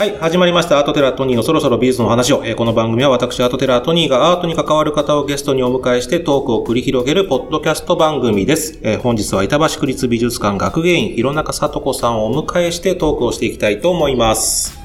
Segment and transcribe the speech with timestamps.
[0.00, 0.78] はい、始まりました。
[0.78, 2.42] アートテラートニーのそろそろ美術の話を。
[2.42, 8.78] えーこの番組は私、アートテラートニーがアートに関わる方をゲストにお迎えしてトークを繰り広げるポッドキャスト番組です。
[8.80, 14.78] えー本日は板橋区立美術館学芸員広中聡子さんをお迎えしてトークをしていきたいと思います。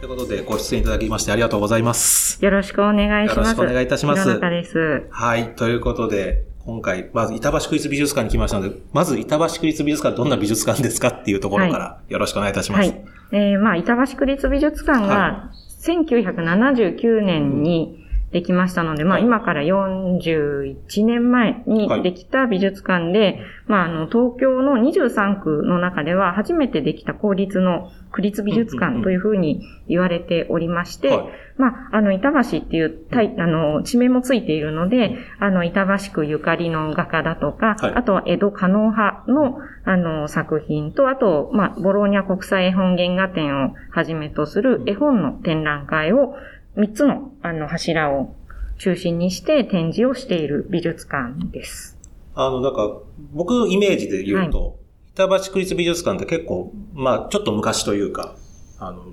[0.00, 2.44] ということで、ご出演いただきましてありがとうございます。
[2.44, 3.36] よろしくお願いします。
[3.38, 5.06] よろしくお願いいたします弘中です。
[5.08, 12.90] はい、ということで、今回、まず板橋区立美術館に来ましたので、まず板橋区立美術館どんな美術館ですかっていうところからよろしくお願いいたします。
[12.90, 13.04] はい。
[13.30, 19.22] えー、まあ、板橋区立美術館はが、1979年にできましたので、まあ、はい。
[19.22, 31.26] 今から41年前にできた美術館で、まあ、あの、東京の23区の中では初めてできた公立の区立美術うんうんうん館というふうに言われておりまして、はい。
[31.56, 37.94] まあ、あの、板橋っていうあの、地名もついているので、あの、板橋区ゆかりの画家だとか、はい。
[37.94, 46.34] あとは江戸可能派の、あの、作品と、あと、まあ、ボローニャ国際絵本原画展をはじめとする絵本の展覧会を、
[46.76, 48.34] 3つの、あの、柱を
[48.78, 51.96] 中心にして展示をしている美術館です。
[52.34, 53.00] あの、なんか、
[53.32, 54.78] 僕イメージで言うと、
[55.14, 58.36] 板橋区立美術館って結構、まあちょっと昔というか、
[58.78, 59.04] あの、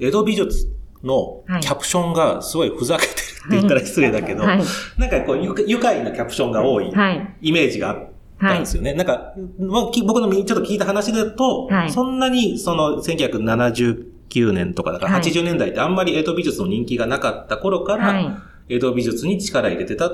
[0.00, 0.66] 江戸美術
[1.04, 4.62] のはいキャプションがすごいふざけてるって言ったら失礼だけど、はい。
[4.98, 7.36] なんかこう、ゆ愉快なキャプションが多いはい。
[7.40, 8.08] イメージがあっ
[8.40, 8.94] たんですよね。
[8.94, 9.34] なんか、
[10.04, 13.00] 僕のみちょっと聞いた話だと、はいそんなにその
[14.32, 15.22] 1979年とかだからはい。
[15.22, 18.30] 80年代ってあんまり江戸美術の人気がなかった頃から、はい。
[18.68, 20.08] 江戸美術に力入れてた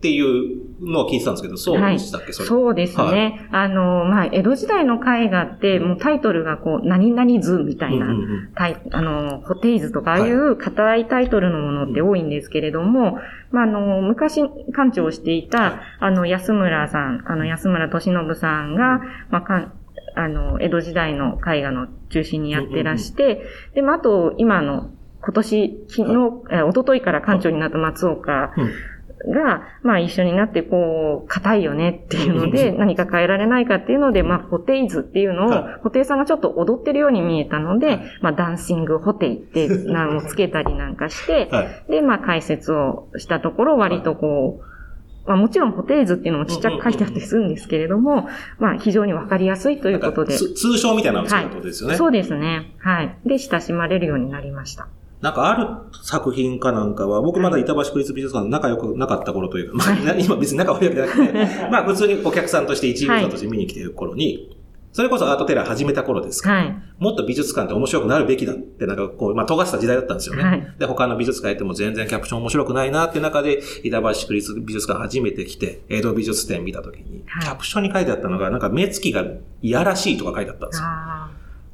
[0.00, 2.48] っていうのを聞いてたんですけど、そうでしたっけ、それ。
[2.48, 3.48] そうですね。
[3.50, 3.64] はい。
[3.64, 8.52] あの、まあ、江戸時代の絵画って、もうタイトルがこう、何々図みたいな、うんうんうん。
[8.54, 13.18] タイあの、ホテイズとか、ああいう硬いタイトルのものって多いんですけれども、
[13.50, 15.80] まあ、あの、昔、館長をしていた、はい。
[16.00, 19.72] あの、安村さん、あの、安村敏信さんが、まあ、かん
[20.20, 23.42] あの、江戸時代の絵画の中心にやってらして、
[23.74, 24.90] で、まあ、あと、今の、
[25.22, 26.12] 今年、昨日、
[26.50, 28.70] え一昨日から館長になった松岡うん。
[29.28, 41.90] が、まあ一緒になってこう、硬いよねっていうので、何か変えられないかっていうので、まあ、ホテイズっていうのをは、ホテイさんがちょっと踊ってるように見えたので、まあ、ダンシングホテイって名をつけたりなんかして、 はい。
[41.90, 44.69] で、まあ、解説をしたところ、割とこう、
[45.26, 50.36] まあ、もちろんホテイズっていうのもちっちゃく書いてあったりするんですけれども、まあ、非常にわかりやすいということで。
[50.36, 51.96] つ通称みたいなことですよね。
[51.96, 52.74] そうですね。
[52.78, 53.16] はい。
[53.26, 54.88] で、親しまれるようになりました。
[55.20, 55.68] なんかある
[56.02, 61.32] 作品かなんかは、僕まだ板橋区立美術館仲良くなかった頃というか、まあ、今別に仲悪いわけじゃなくて、
[61.70, 64.56] まあ普通にお客さんとして一部座として見に来てる頃に、
[64.92, 66.82] それこそアートテラー始めた頃ですから、はい。
[66.98, 70.42] もっと美術館って面白くなるべきだって、なんかこう、まあ、尖った時代だったんですよね。
[70.42, 79.24] はいで、他の美術館やっても全然キャプション面白くないなって中で、板橋区立美術館初めて来て、江戸美術展見た時に、はいキャプションに書いてあったのが、なんか目つきが
[79.62, 80.86] いやらしいとか書いてあったんですよ。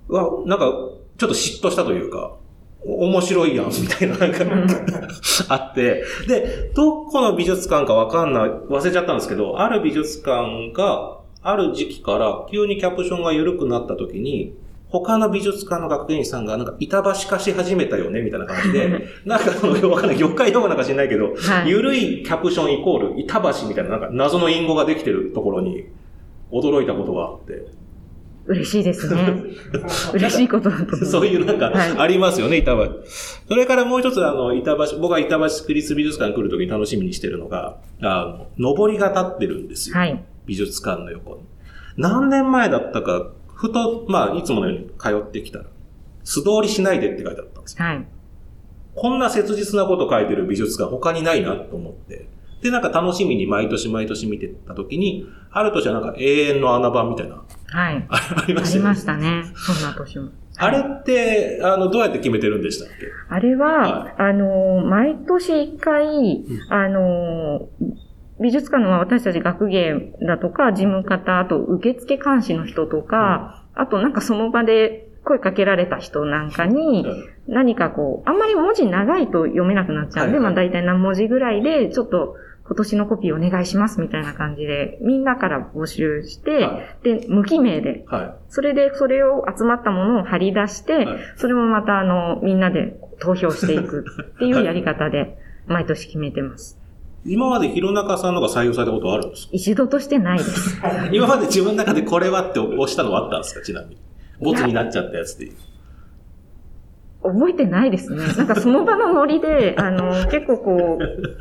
[0.08, 0.66] わ、なんか、
[1.18, 2.36] ちょっと嫉妬したというか、
[2.84, 4.44] お面白いやん、みたいな、なんか、
[5.48, 11.15] あって、で、どこの美術館かわかんない、忘れちゃったんですけど、ある美術館が、
[11.48, 14.56] ある時期から急にキャプションが緩くなった時に、
[14.88, 21.70] 他の美術館の学芸員さんが、なんか、板橋化し始めたよね、みたいな感じで、 なんか、その、わかんない、業界用語なんか知んないけど、はい。
[21.70, 25.86] 緩いキャプションイコール、板橋みたいな、なんか、謎の隠語ができてるところに、
[26.52, 27.66] 驚いたことがあって、
[28.46, 29.42] 嬉しいですね。
[30.14, 31.04] 嬉しいことだと思う。
[31.04, 33.02] そういうなんかはい、ありますよね、板橋。
[33.48, 39.96] それからもう一つ、あの、板橋、僕は板橋区立美術館に来るときに楽しみにしてるのが、あの、上りが立ってるんですよ。
[39.96, 40.22] はい。
[40.46, 41.42] 美術館の横に。
[41.96, 45.64] 何年前だったか、ふと、まあ、いつものように通ってきたら、
[46.22, 47.84] 素通りしないでって書いてあったんですよ。
[47.84, 48.06] はい。
[48.94, 52.28] こんな切実なこと書いてる美術館他にないなと思って。
[52.62, 58.06] で、なんか楽しみに毎年毎年見てたときに、ある年はなんか永遠の穴場みたいな、はい。
[58.08, 59.42] あありまありしたよねましたね。
[59.54, 60.30] そんな年も。
[60.58, 63.06] あれって、あの、どうやって決めてるんでしたっけ？
[63.28, 64.14] あれは、はい。
[64.18, 67.68] あの、毎年一回、あの、
[68.40, 77.04] 美術館の私たち学芸だとか、事務方、あと受付監視の人とか、あとなんかその場で声かけられた人なんかに、
[77.48, 80.54] 何かこう、あんまり文字長いと読めなくなっちゃうんで、はいはい。
[80.54, 82.36] まあ大体何文字ぐらいで、ちょっと
[82.66, 94.04] 今年のコピーお願いしますみたいな感じで、みんなから募集して、はで、無記名で、はそれでそれを集まったものを貼り出して、はいそれもまたあの、みんなで投票していく
[94.34, 96.78] っていうやり方で、 毎年決めてます。
[97.24, 97.32] い。
[97.34, 99.50] 今まで弘中さんのが採用されたことはあるんですか？
[99.52, 100.80] 一度としてないです。
[101.12, 103.62] 今まで自分の中でこれはって押したのはあったんですか？
[103.64, 103.96] ちなみに。
[104.40, 105.50] ボツになっちゃったやつで。
[107.22, 108.24] 覚えてないですね。
[108.36, 111.36] なんかその場のノリで、あの、結構こう、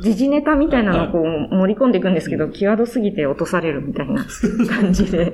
[0.00, 4.24] 時事ネタみたいなのをこう盛り込んでいくんですけど、際どすぎて落とされるみたいな
[4.68, 5.32] 感じで、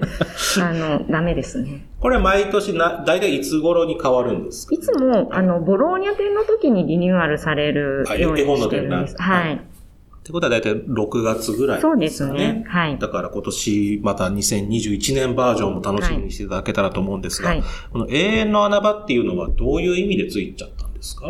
[0.60, 1.86] あの、ダメですね。
[2.00, 4.74] これは毎年な、大体いつ頃に変わるんですか？
[4.74, 9.16] いつも、あの、ボローニャ店の時にリニューアルされるあように絵本のしてるんです。
[9.18, 9.54] はい。
[9.54, 12.64] ってことは大体6月ぐらいそうでですね。。
[12.68, 12.96] はい。
[12.98, 17.62] だから今年また2021年バージョンも楽しみにしていただけたらと思うんですが、はい。
[17.92, 21.28] この永遠の穴場っていうのはどういう意味でついちゃったんですか？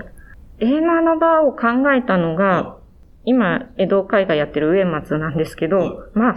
[0.61, 2.77] 永遠の穴場を考えたのが、
[3.25, 6.09] 今、江戸絵画やってる上松なんですけど、はい。
[6.15, 6.35] まあ、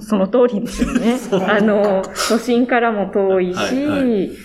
[0.00, 1.16] その通りですよね。
[1.48, 4.36] あの、都心からも遠いし、はいは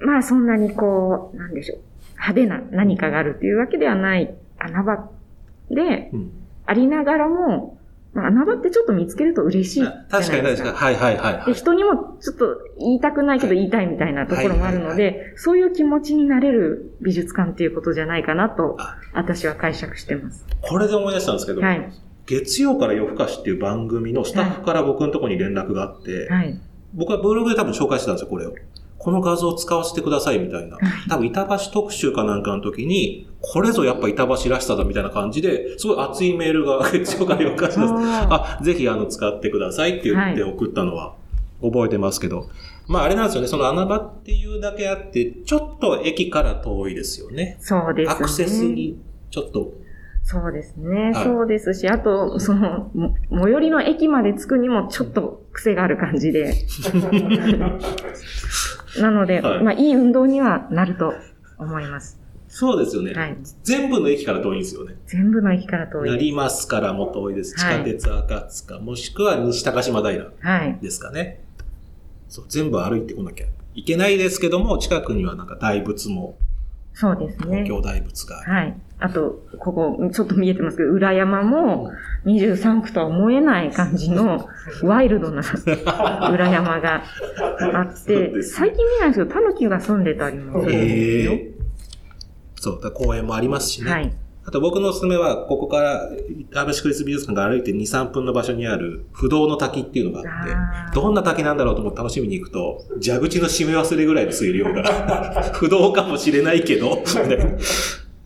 [0.00, 1.78] まあそんなにこう、なんでしょう、
[2.12, 5.10] 派手な何かがあるっていうわけではない穴場
[5.70, 6.30] で、うん。
[6.66, 7.79] ありながらも、まあ、
[8.12, 10.96] 穴場ってちょっと見つけると嬉しい確かにです確かに。
[10.96, 11.54] はいはいはい、はで、い。
[11.54, 20.44] 人にもちょっと言いたくないけど言いたいみたいなところもあるのはいで、そういう気持ちになれる美術館っていうことじゃないかなとあ、私は解釈してます。
[20.60, 21.92] これで思い出したんですけど、はい。
[22.26, 26.58] 月曜から夜更かしっていう番組のスタッフから僕のところに連絡があって、はい。
[26.94, 28.54] 僕はブログで多分紹介してたんですよ、これを。
[29.00, 30.76] この画像を使わせてくださいみたいな。
[31.08, 37.92] 多分板橋特集かなんかの時に、これぞやっぱ板橋らしさだみたいな感じで、すごい熱いメールが月曜から夜更かしです。
[37.94, 41.14] ああ、ぜひあの使ってくださいって言って送ったのは
[41.62, 42.50] 覚えてますけど。
[42.88, 47.56] まああれなんですよね、その穴場っていうだけあって、ちょっと駅から遠いですよね。
[47.60, 48.14] そうですね。
[48.14, 48.98] アクセスに
[49.30, 49.72] ちょっと。
[50.22, 51.12] そうですね。
[51.12, 56.52] はいそうですし、あと、その、も最寄りの駅まで着くにもちょっと癖がある感じで。
[58.98, 61.14] なので、はいまあ、いい運動にはなると
[61.58, 62.20] 思います。
[62.48, 63.12] そうですよね。
[63.12, 63.36] はい。
[63.62, 64.96] 全部の駅から遠いんですよね。
[65.06, 66.10] 全部の駅から遠い。
[66.10, 67.54] 成増からも遠いです。
[67.54, 70.78] 地はい下鉄赤塚、もしくは西高島平はい。
[70.82, 71.44] ですかね。
[72.28, 76.38] そう、全部歩いてこなきゃいけないですけども、近くにはなんか大仏も、
[76.92, 77.68] そうですね東。
[77.68, 78.52] 京大仏がある。
[78.52, 78.80] はい。
[79.00, 81.90] あと、ここ、ちょっと見えてますけど、裏山も
[82.26, 84.46] 23区とは思えない感じの
[84.82, 85.42] ワイルドな
[86.30, 87.02] 裏山が
[87.74, 91.32] あって、最近見ないんですけど、タヌキが住んでたりもするんですよ。
[91.32, 91.54] へえ。
[92.56, 93.90] そう、公園もありますしね。
[93.90, 94.12] はい。
[94.42, 96.10] あと僕のおすすめは、ここから、
[96.50, 107.02] 板橋区立美術館が歩いて2、3分の場所にある不動の滝っていうのがあって、どんな滝なんだろうと思って楽しみに行くと、蛇口の締め忘れぐらいの水量が、 不動かもしれないけど、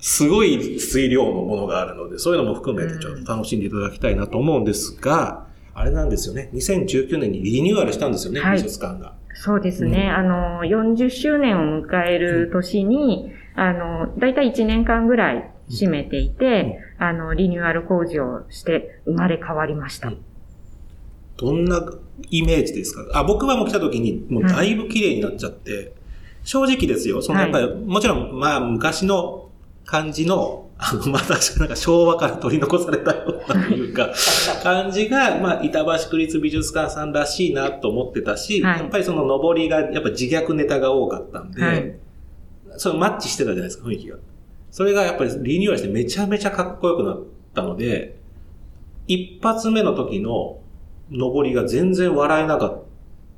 [0.07, 6.51] すごい水量のものがあるので、そういうのも含めてちょっと楽しんでいただきたいなと思うんですが、あれなんですよね。
[6.53, 9.15] 2019年にリニューアルしたんですよね、はい美術館が。
[9.35, 10.11] そうですね。
[10.11, 20.13] あの、40周年を迎える年に、あの、だいたい1年間ぐらい占めていて、あの、リニューアル工事をして生まれ変わりました。
[21.39, 21.83] どんな
[22.29, 23.21] イメージですか？
[23.21, 25.95] あ、僕はもう来た時に、もうだいぶ綺麗になっちゃって、
[26.43, 27.23] 正直ですよ。
[27.23, 29.49] そのやっぱり、もちろん、まあ、昔の
[29.85, 34.13] 感じの、あの、また、なんか昭和から取り残されたようなというか、
[34.63, 41.95] 感じが、まあ、板橋区立美術館さんらしいなと思ってたし、はいやっぱりその上りが、やっぱ自虐ネタが多かったんで、はい
[42.77, 44.17] そのマッチしてたじゃないですか、雰囲気が。
[44.71, 47.23] それがやっぱりリニューアルしてめちゃめちゃかっこよくなっ
[47.55, 48.17] たので、
[49.07, 50.59] 一発目の時の
[51.11, 52.84] 上りが全然笑えなかっ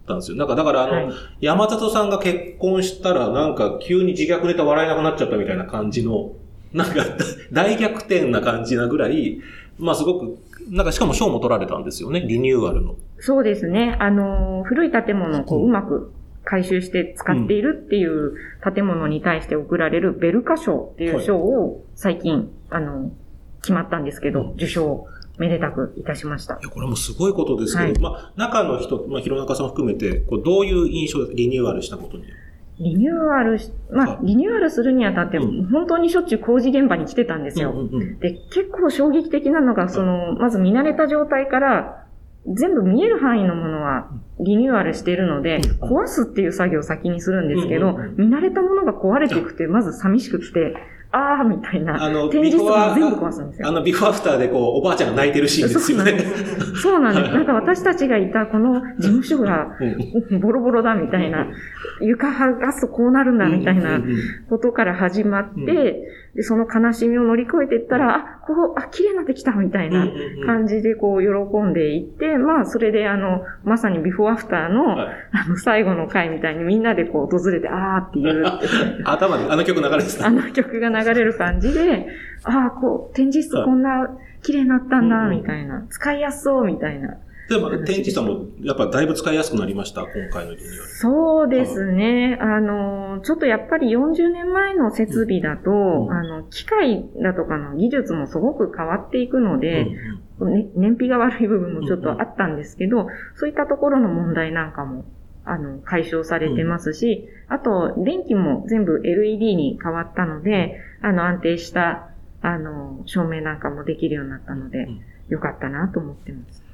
[0.07, 0.37] たんですよ。
[0.37, 6.33] なんか、だからあの、はい山里さんが結婚したらなんか急に自虐ネタ笑えなくなっちゃったみたいな感じの、
[6.73, 7.05] なんか
[7.53, 9.41] 大逆転な感じなぐらい、
[9.79, 10.39] まあすごく、
[10.71, 12.97] なんかしかも賞も取られたんですよね、リニューアルの。
[13.19, 13.97] そうですね。
[14.01, 16.13] あの、古い建物をこうんううまく
[16.45, 18.35] 回収して使っているっていう
[18.75, 23.11] 建物に対して贈られるベルカ賞っていう賞を最近、あの、
[23.63, 26.55] 決まったんですけど、うん受賞をめでたくいたしました。
[26.55, 26.59] い。
[26.63, 28.01] や、これもすごいことですけど、はい。
[28.01, 32.25] まあ中の人、まあ広中さん含めて、こうどういう印象でリニューアルしたことに？
[32.79, 35.67] リニューアルし、まあ、リニューアルするにあたって、うん。
[35.69, 37.75] 本当にしょっちゅう工事現場に来てたんですよ。
[38.21, 42.03] で、結構衝撃的なのが、その、まず見慣れた状態から、
[42.49, 50.77] 全部見える範囲のものはリニューアルしているので、うん壊すっていう作業を先にするんですけど見慣れたものが壊れていくって、まず寂しくって、
[51.17, 53.69] あーみたいな、あの、ビフォーが全部壊すんですよ。
[53.69, 56.19] あの、ビフォーアフターでこう、おばあちゃんが泣いてるシーンですよね。
[56.83, 57.35] そうなんです。
[57.35, 59.69] なんか私たちがいたこの事務所が
[60.31, 60.41] うん。
[60.41, 61.47] ボロボロだみたいな、
[62.01, 64.01] 床剥がすとこうなるんだみたいな
[64.51, 70.07] ことから始まって、うんでその悲しみを乗り越えていったら、あ、こう、あ、綺麗になってきたみたいな
[70.45, 75.17] 感じでこう喜んでいって、まあそれであの、まさにビフォーアフターの、はい。
[75.33, 78.45] あの最後の回みたいにみんなでこう訪れて、あーっていう。
[79.09, 80.27] 頭にあの曲流れてた。
[80.27, 82.07] あの曲が流れる感じで、
[82.45, 84.11] ああ、こう、展示室こんな
[84.43, 85.87] 綺麗になったんだ、はいみたいな。
[85.89, 87.17] 使いやすそう、みたいな
[87.49, 90.83] でも、展示さんも、やっぱだいぶ使いやすくなりました、今回のリニューアル。
[90.89, 92.39] そうですね。
[92.41, 95.75] あの、ちょっとやっぱり40年前の設備だと、う
[96.07, 99.87] んあの、機械だとかの技術もすごく変わっていくので、
[100.41, 105.05] うんね、燃費が悪い部分もちょっとあったんですけど、そういったところの問題なんかも、
[105.45, 112.11] あの、解消されてますし、あと、電気も全部 LED に変わったので、あの、安定した、
[112.43, 116.66] あの、照明なんかもできるようになったのでうん、よかったなと思ってます。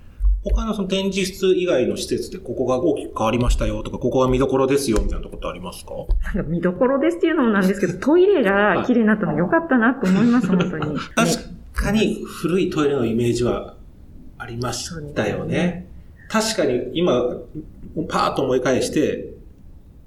[0.45, 5.93] 他のその展示室以外の施設でここが大きく変わりましたよとか、ここが見どころですよみたいなとこってありますか？
[6.49, 10.95] 見どころですっていうのもなんですけど、トイレが綺麗になったの良かったなと思います、本当に。
[10.95, 11.31] ね確
[11.73, 13.77] かに古いトイレのイメージは
[14.39, 15.87] ありましたよね。
[16.29, 17.37] 確かに今、
[18.09, 19.35] パーッと思い返して、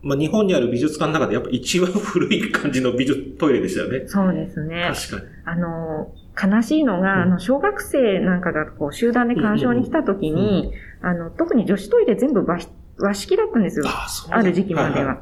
[0.01, 4.07] まあ、日本にある美術館の中でやっぱ一番古い感じの美術トイレでしたよね。
[4.07, 4.91] そうですね。
[4.93, 5.31] 確かに。
[5.45, 13.85] あの、悲しいのが、あの、小学生なんかがこう集団で鑑賞に来た時に、あの、特に女子トイレ全部和式和式だったんですよ。
[14.29, 15.21] ある時期までは。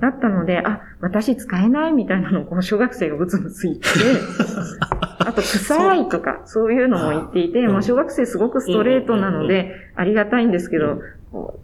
[0.00, 3.84] だったので、あ、私使えないみたいなのをこう小学生がブツブツ言って、
[5.20, 7.68] あと臭いとか、そういうのも言っていて、う。
[7.68, 11.00] んまあ小学生すごくストレートなので、ありがたいんですけど、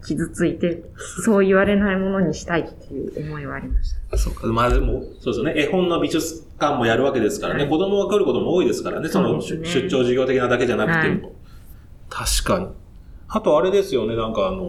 [0.05, 0.83] 傷ついて、
[1.23, 4.17] そう言われないものにしたいっていう思いはありました。
[4.17, 4.47] そうか。
[4.47, 5.53] まあでも、そうですよね。
[5.55, 7.61] 絵本の美術館もやるわけですからね。
[7.61, 9.09] はい子供が来ることも多いですからね。
[9.09, 11.27] その出張授業的なだけじゃなくても。
[11.29, 11.33] は
[12.09, 12.67] 確かに。
[13.27, 14.15] あとあれですよね。
[14.15, 14.63] なんかあの、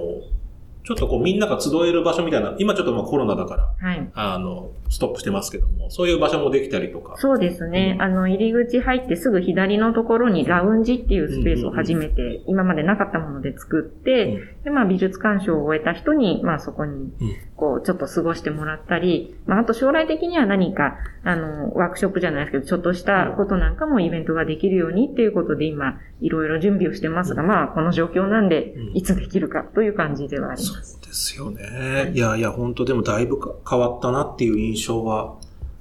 [0.84, 4.10] ちょっとこうみんなが集える場所みたいな、今ちょっとまあコロナだから、はい。
[4.14, 7.16] あの、ストップしてますけども、そういう場所もできたりとか。
[7.16, 7.96] そうですね。
[8.00, 17.12] あの、入り口入ってすぐ左のところにラウンジっていうスペースを初めて、今までなかったもので作って、で、まあ美術鑑賞を終えた人に、まあそこにうん、
[17.54, 30.99] こう、ちょっと過ごしてもらったり、まああと将来的には何か、あの、ワークショップじゃないですけど、ちょっとしたことなんかもイベントができるようにっていうことで今、いろいろ準備をしてますが、まあこの状況なんでうん、いつできるかという感じではあります。
[31.10, 32.12] ですよね。
[32.14, 35.34] いやいや、本当でもだいぶか変わったなっていう印象は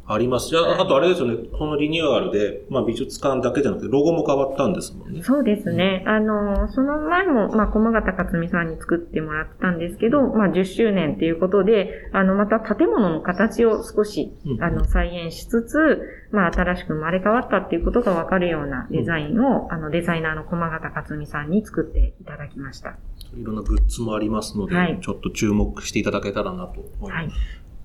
[0.08, 0.50] あります。
[0.50, 1.38] じゃあ、あとあれですよね。
[1.56, 5.22] このリニューアルで、まあ美術館だけじゃなくて、ロゴも変わったんですもんね。
[5.22, 6.04] そうですね。
[6.08, 22.98] あの、その前も、まあ、駒形克美さんに作ってもらってたんですけど、まあ、10周年っていうことで、あの、また建物の形を少しう、んあの、再現しつつ、まあ、新しく生まれ変わったっていうことがわかるようなデザインを、あの、デザイナーの駒形克美さんに作っていただきました。
[23.36, 25.00] いろんなグッズもありますので、はい。
[25.02, 27.12] ちょっと注目していただけたらなと思います。
[27.12, 27.32] はい。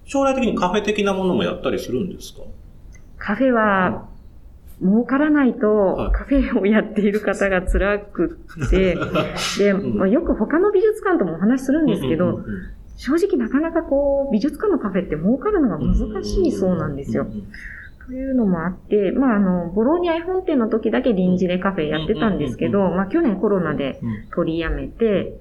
[0.07, 2.41] 将来的にカフェ的なものもやったりするんですか？
[3.19, 4.09] カフェは、
[4.83, 5.59] 儲からないはい。
[5.61, 8.39] と、カフェをやっている方が辛く
[8.71, 8.97] て、
[9.59, 9.97] で、ん。
[9.97, 12.41] まあ、よく他の美術館ともお話しするんですけど、
[12.97, 17.27] 正直なかなかこう、美術館のカフェって儲かるのが難しいそうなんですよ
[18.07, 25.41] というのもあって、まああの、ボローニャ絵本店の時だけ臨時でカフェやってたんですけうんど、まあ去年コロナでうん取りやめて、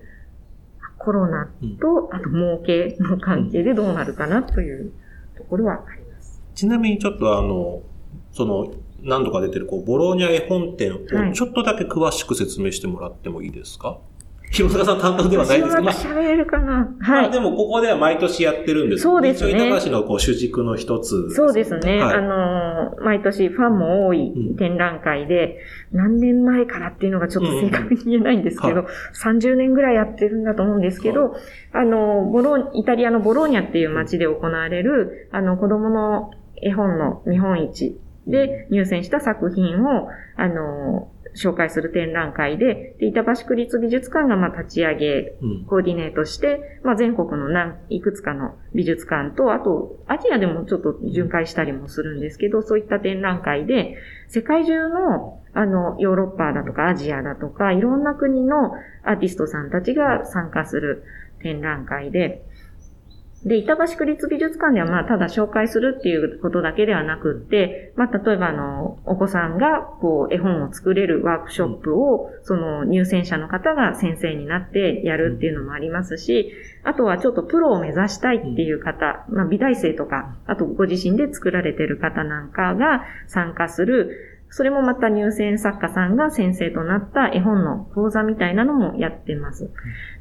[0.98, 1.50] コロナ
[1.82, 4.93] と、あと儲けの関係でどうなるかなという
[5.38, 6.41] ところはあります。
[6.55, 7.82] ちなみにちょっとあの、
[8.32, 11.29] その、何度か出てる、こう、ボローニャ絵本店はい。
[11.32, 13.98] をちょっとだけ詳しく説明してもらってもいいですか？
[14.53, 15.72] 広坂さん担当ではないです。
[15.72, 16.95] けど、まは喋れるかな。
[17.00, 17.31] まあ、はい。
[17.31, 19.03] でもここでは毎年やってるんです。
[19.03, 19.51] そうですね。
[19.51, 22.03] 一応板橋のこう主軸の一つ、そうですね。
[22.03, 22.15] はい。
[22.17, 25.57] あの、毎年ファンも多い展覧会で、
[25.91, 31.36] 何年前からっていうのがちょっと正確に言えないんですけど、うん30年ぐらいやってるんだと思うんですけど、
[31.72, 36.31] あの、ボローイタリアのボローニャっていう街で行われる、あの、子供の
[36.62, 45.66] 絵本の見本市で入選した作品を、あの、紹介する展覧会で、で板橋区立美術館がまあ立ち上げ、うん。
[45.66, 53.96] コーディネートして、まあ、全国の何、いくつかの美術館と、あと、アジアでもちょっと巡回したりもするんですけど、そういった展覧会で、
[54.28, 58.74] 世界中の、あの、ヨーロッパだとかアジアだとか、いろんな国の
[59.04, 61.04] アーティストさんたちが参加する
[61.42, 62.46] 展覧会で、
[63.45, 89.71] で、板橋区立美術館ではまあ、ただ紹介するっていうことだけではなくって、まあ、例えばあの、お子さんが、こう、絵本を作れるワークショップを、その、入選者の方が先生になってやるっていうのもありますし、あとはちょっとプロを目指したいっていう方、まあ、美大生とか、あとご自身で作られてる方なんかが参加する、それもまた入選作家さんが先生となった絵本の講座みたいなのもやってます。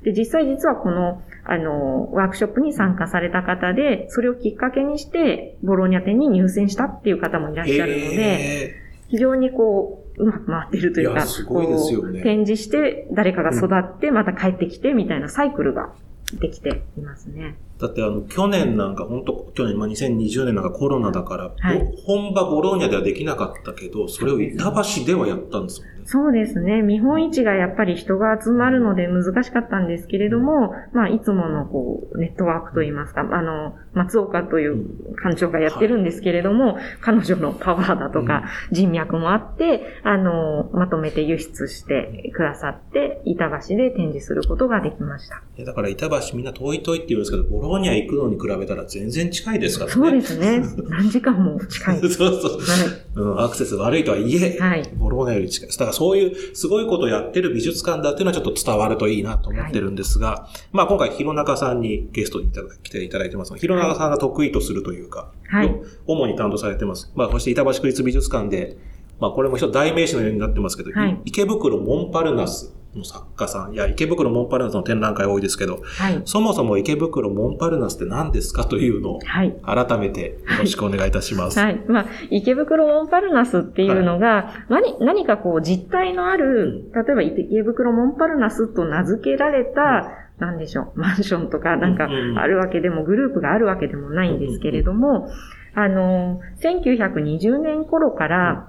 [0.05, 8.75] で、実際実はこの、あの、ワークショップに参加された方で、それをきっかけにして、ボローニャ店に入選したっていう方もいらっしゃるので、へ
[9.09, 15.93] 非常にこう、うまく回ってるというか、すごいですよね展示して、誰かが育って、また帰ってきて、みたいなサイクルが
[16.39, 17.57] できていますね。
[17.79, 25.92] ーだってあの、去年なんか、本当去年、まあ、2020年なんかコロナだから、はい本場ボローニャではできなかったけど、それを板橋ではやったんですもんね。
[26.05, 26.83] そうですね。
[26.83, 34.87] 見本市がやっぱり人が集まるので難しかったんですけれども、まあ、いつものこう、ネットワークといいますか、あの、松岡という
[35.23, 45.43] 館長がやってるんですけれども、彼女のパワーだとか、人脈もあって、あの、まとめて輸出してくださって、板橋で展示することができました。
[45.65, 49.95] だから板橋みんな遠い遠いって言うんですけど、ボローニャ行くのに比べたら全然近いですからね。
[49.95, 50.63] そうですね。
[50.89, 51.99] 何時間も近い。
[52.01, 52.31] そうそう。
[52.61, 54.59] はうん、アクセス悪いとはいえ、い。
[54.59, 54.83] はい。
[54.97, 55.71] ボローニャより近い。
[55.71, 65.75] だからそういうすごいことをやってる美術館だっていうのはちょっと伝わるといいなと思ってるんですが、まあ今回弘中さんにゲストにいただ来ていただいてますが、弘中さんが得意とするというか、はい。
[66.07, 67.13] 主に担当されてます。
[67.15, 68.77] まあそして板橋区立美術館で、
[69.21, 76.23] まあこれも一つ代名詞のようになってますけど、はい池袋モンパルナスの作家さん、いや池袋モンパルナスの展覧会多いですけど、はい。
[76.25, 79.55] そもそも池袋モンパルナスって何ですかというのをはい。
[79.65, 81.59] 改めてよろしくお願いいたします。
[81.59, 81.81] はい。
[81.89, 95.31] まあ、池袋モンパルナスっていうのが、何、何かこう実体のある、例えば池袋モンパルナスと名付けられた、なんでしょう、マンションとかなんかうんあるわけでも、グループがあるわけでもないんですけれども、
[95.75, 98.69] あの、1920年頃から、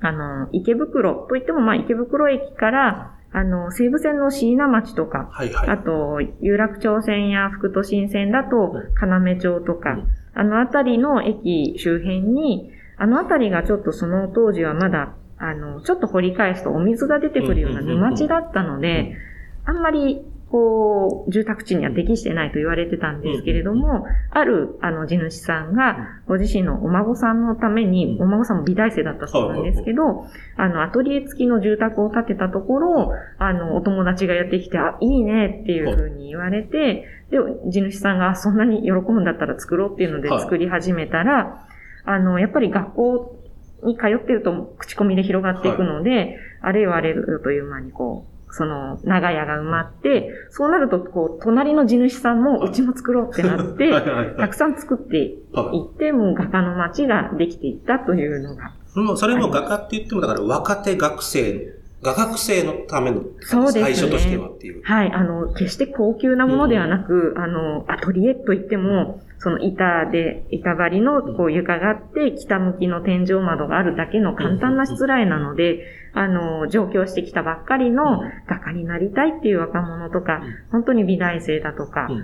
[0.00, 5.68] あの、池袋といっても、まあ、池袋駅から、あの、西武線の椎名町とか、はいはい。
[5.70, 10.08] あと、有楽町線や副都心線だと、要町とか、うん。
[10.34, 19.16] あのあたりの駅周辺に、あのあたりがちょっとその当時はまだ、あの、ちょっと掘り返すとお水が出てくるような沼地だったので、
[19.64, 20.22] あんまり、
[20.52, 37.38] こう、住宅地には適してないと言われてたんですけれども、ある、あの、地主さんが、ご自身のお孫さんのために、うんお孫さんも美大生だったそうなんですけど、あの、アトリエ付きの住宅を建てたところ、あの、お友達がやってきて、あ、いいねっていうふうに言われて、で、
[37.70, 40.40] 地主さんがあそんなに喜ぶんだったら作ろうっていうのではい。
[40.40, 41.66] 作り始めたら、
[42.04, 43.36] あの、やっぱり学校
[43.84, 53.90] に通ってると口コミで広がっていくので、あれよあれよという間にこう、その、長屋が埋まって、そうなると、こう、隣の地主さんも、はいうちも作ろうってなっはいて、
[54.38, 55.80] たくさん作っていはい。
[55.94, 58.72] って、もう画家の街ができていったというのが、
[59.16, 64.82] それも画家って言っても、だから若手学生、画学生のための最初としてはっていう。
[64.82, 78.02] はい、あの、決して高級なものではなく、あの、アトリエといっても、その板で、板張りのこう床があって、北向きの天井窓があるだけの簡単なしつらいなので、あの、上京してきたばっかりの
[78.48, 82.22] 画家になりたいっていう若者とか、本当に美大生だとか、うん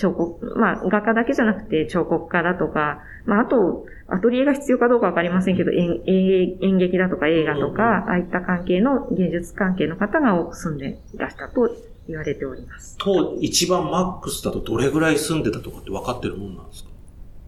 [0.00, 11.70] 彫刻、まあ、画家だけじゃなくて彫刻家だとか、まあ、あと、アトリエが必要かどうかわかりませんけど、演演演劇だとか映画とか、ああいった関係の芸術関係の方が多く住んでいらしたと
[12.08, 12.96] 言われております。
[12.98, 16.90] と、一番マックスだとどれぐらい住んでたとかって分かってるもんなんですか？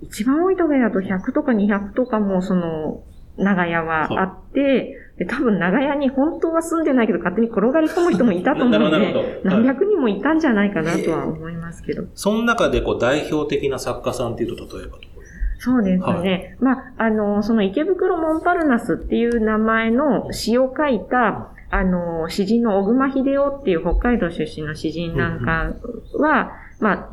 [0.03, 3.03] 一番多い時だと100とか200とかも、その、
[3.39, 12.05] 長屋はあって、で多分長屋に本当は住んでないけど勝手に転がり込む人もいたと思うので、何百人もいたんじゃないかなとは思いますけど。
[12.15, 14.99] その中でこう代表的な作家さんっていうと、例えば
[15.59, 16.57] そうですはね。
[16.61, 25.73] まあ、あの、その池袋モンパルナスっていう名前の詩を書いた、あの、詩人の小熊秀夫っていう北海道出身の詩人なんか
[26.19, 27.09] は、まあ、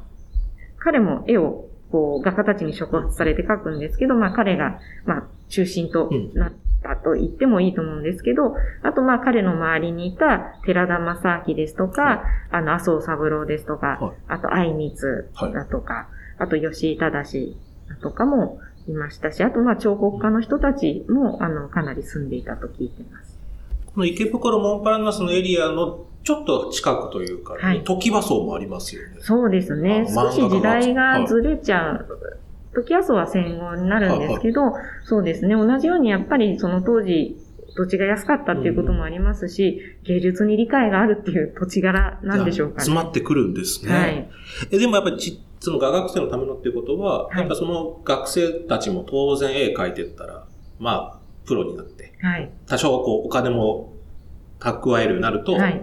[0.80, 17.56] 彼も絵をこう画家たちに触発されて描くんですけど、まあ彼が、まあ中心となったと言ってもいいと思うんですけど、あとまあ彼の周りにいた寺田正明ですとか、あの麻生三郎ですとか、はいあと愛光だとか、あと吉井正
[17.90, 23.38] だとかもいましたし、あとまあ彫刻家の人たちも、あの、かなり住んでいたと聞いてます。
[23.88, 29.18] この池袋モンパルナスのエリアのちょっと近くというか、はい時和荘もありますよね。
[29.20, 30.06] そうですね。
[30.08, 32.40] あ少し時代がずれちゃう。
[32.74, 35.56] 時安は戦後になるんですけど、そうですね。
[35.56, 37.38] 同じようにやっぱりその当時、
[37.76, 43.04] 土地が安かったっていうこともありますし、芸術に理解があるっていう土地柄なんでしょうか詰ね。
[43.04, 43.94] まってくるんですね。
[43.94, 44.30] はい。
[44.72, 50.46] えでもやっぱりち、その画学生のためのっていうことは、はいやっぱその学生たちも当然絵描いてったら、
[50.80, 52.52] まあ、プロになって、はい。
[52.68, 53.94] 多少こうお金も
[54.60, 55.82] 蓄えるようになると、はい。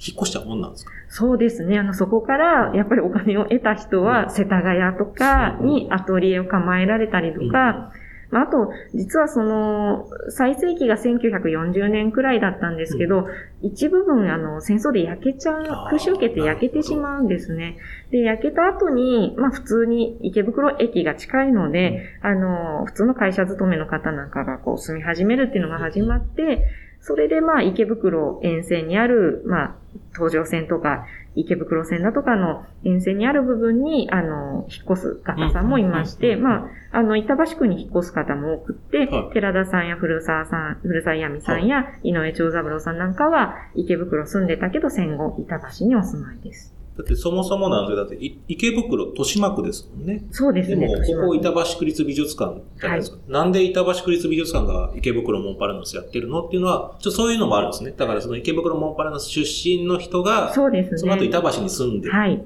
[0.00, 0.92] 引っ越しちゃうもんなんですか？
[1.08, 1.78] そうですね。
[1.78, 7.92] あの、そこから、やっぱりお金を得た人は、世田谷とかにアトリエを構えられたりとか、
[8.30, 13.26] まあ、あと、実はその、最盛期が1940年くらいだったんですけど、
[13.60, 17.76] 一部分、あの、戦争で焼けちゃう空襲受けて焼けてしまうんですね。
[18.12, 26.62] で、焼けた後に、まあ、普通に池袋駅が近いので、あの、普通の会社勤めの方なんかがこう住み始めるっていうのが始まって、
[27.00, 29.74] それでまあ池袋沿線にある、まあ
[30.14, 39.32] 東上線とか池袋線だとかの沿線にある部分に、あの、引っ越す方さんもいまして、まあ、あの、板橋区に引っ越す方も多くって、はい。
[39.32, 46.79] 寺田さんや古澤さん、古澤闇さんや井上長三郎さんなんかは池袋住んでたけど戦後板橋にお住まいです。
[47.00, 50.24] だってそもそもなんで、だってい池袋、豊島区ですもんね。
[50.30, 50.86] そうですね。
[50.86, 53.18] でも、ここ板橋区立美術館じゃないですか。
[53.26, 57.94] なんで板橋区立美術館が池袋モンパルナスやってるのっていうのは、ちょっとそういうのもあるんですね。
[57.96, 60.98] だからその池袋モンパルナス出身の人が、そうですね。
[60.98, 62.12] その後板橋に住んでる。
[62.12, 62.44] はい。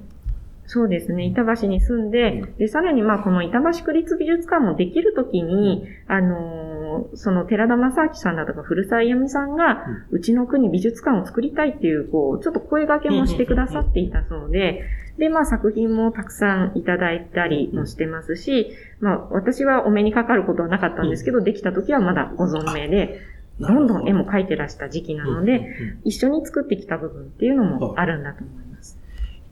[0.67, 1.27] そうですね。
[1.27, 2.57] 板橋に住んで、うん。
[2.57, 6.75] で、さらにまあ、この板橋区立美術館もできるときに、あのー
[7.15, 14.85] その寺田正明さんだとか古澤由美さんが、うちの区に美術館を作りたいっていう、こう、ちょっと声掛けもしてくださっていたそうで、
[15.19, 23.21] で、まあ、作品もたくさんいただいたりもしてますし、まあ、私はお目にかかることはなかったんですけど、できた時はまだご存命で、
[23.61, 23.69] ど。
[23.73, 25.71] んどん絵も描いてらした時期なので、
[26.05, 28.64] 一緒に作ってきた部分っていうのもあるんだと思います。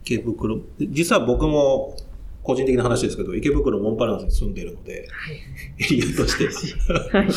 [0.03, 0.59] 池袋。
[0.79, 1.95] 実は僕も、
[2.43, 5.07] 個人的な話ですけど、池袋モンパルナスに住んでるので、
[5.79, 7.17] エリアとして。
[7.17, 7.27] はい。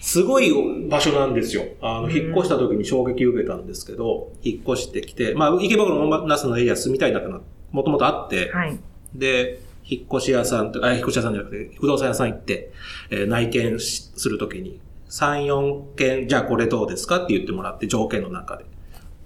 [0.00, 0.52] すごい
[0.88, 1.64] 場所なんですよ。
[1.80, 8.78] あの、引っ越した時に衝撃を受けたんですけど、引っ越してきて、まあ、池袋モンパルナスのエリア住みたいなってもともとあって、はい。
[9.14, 12.72] で、引っ越し屋さんと、あ、引っ越し屋さんじゃなくて、不動産屋さん行って、
[13.10, 18.64] えー内見しするときに、3、4件、じゃあこれどうですかって言ってもらって、条件の中で。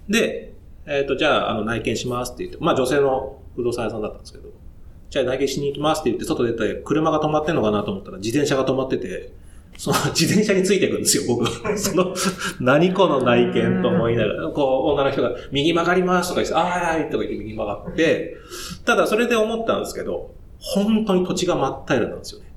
[0.09, 0.53] で、
[0.87, 4.49] えっ、と、じゃあ、あの、内見しますって言って、まあ女性の不動産屋さんだったんですけど、
[5.09, 9.33] じゃあ内見しに行きますって言って、外出て、車が止まってんのかなと思ったら、自転車が止まってて、
[9.77, 11.75] その 自転車についていくんですよ、僕は。
[11.77, 12.13] その、
[12.61, 18.37] 何この内見と思いながら、こう、女の人が、右曲がりますとか言って、あーいとか言って右曲がって、
[18.85, 22.47] ただそれで思ったんですけど、本当に土地が真っ平らなんですよね。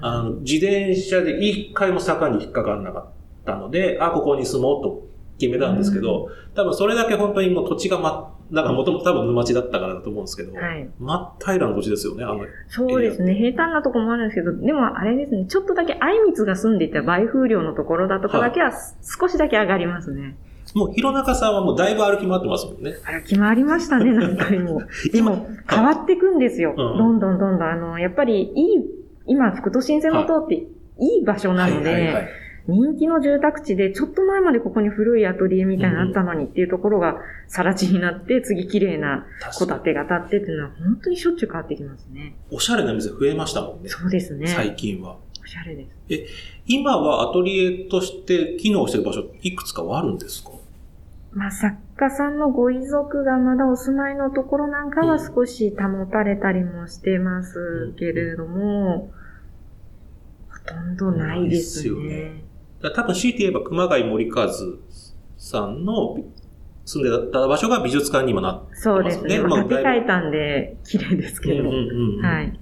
[0.00, 3.04] あの、自転車で一回も坂に引っかからなかっ
[3.44, 5.07] たので、あ、ここに住もうと
[5.38, 10.88] 決めたんですけど、多分それだけ本当にもう土地がま、だからもともと多分沼地だったからだと思うんですけど、はい。
[10.98, 13.34] 真っ平らな土地ですよね、あの、そうですね。
[13.34, 18.72] 平坦なとこもあるんですけど、でもあれですね、ちょっとだけ相光が住んでいた梅風寮のところだとかだけは、
[19.02, 20.36] 少しだけ上がりますね。
[20.74, 22.94] もう弘中さんはもうだいぶ歩き回ってますもんね。
[23.04, 24.82] 歩き回りましたね、 何回も。
[25.12, 26.74] でも、変わっていくんですよ。
[26.76, 27.68] うんどんどんどんどん。
[27.68, 28.84] あの、やっぱり、いい、
[29.26, 30.54] 今、副都心線を通って、
[31.00, 32.28] いい場所なので、はいはいはい
[32.68, 37.16] 人気の住宅地で、ちょっと前までここに古いアトリエみたいなのあったのにっていうところが、
[37.48, 39.26] 更地になって、次綺麗な
[39.58, 39.66] 戸。
[39.66, 42.36] 建てが建ってっていうのは、本当にしょっちゅう変わってきますね。
[42.50, 43.88] おしゃれな店増えましたもんね。
[43.88, 44.46] そうですね。
[44.46, 45.16] 最近は。
[45.42, 46.32] おしゃれです。
[46.66, 50.50] 今はアトリエとして機能してる場所いくつかはあるんですか？
[51.32, 59.10] まあ、作家さんのご遺族がまだお住まいのところなんかは少し保たれたりもしてますけれども、
[60.50, 62.44] ほとんどないですないっすよねね。
[62.82, 64.48] 多分強いて言えば熊谷森和
[65.36, 66.18] さんの
[66.84, 69.40] 住んでた場所が美術館にもなってそうですね。
[69.40, 71.60] まあ、まあ建て替えたんで綺麗ですけど。
[71.60, 72.58] うんうんうんはい。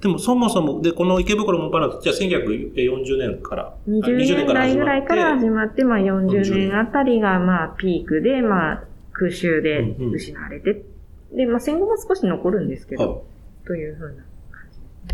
[0.00, 10.84] でもそもそも、で、この池袋モンパルナス、じゃあ1940年から、20年代ぐらいから始ままって、まあ40年あたりがまあピークで、まあ空襲でうんうん失われて、
[11.32, 13.20] で、まあ戦後も少し残るんですけど、はい
[13.66, 14.24] というふうな。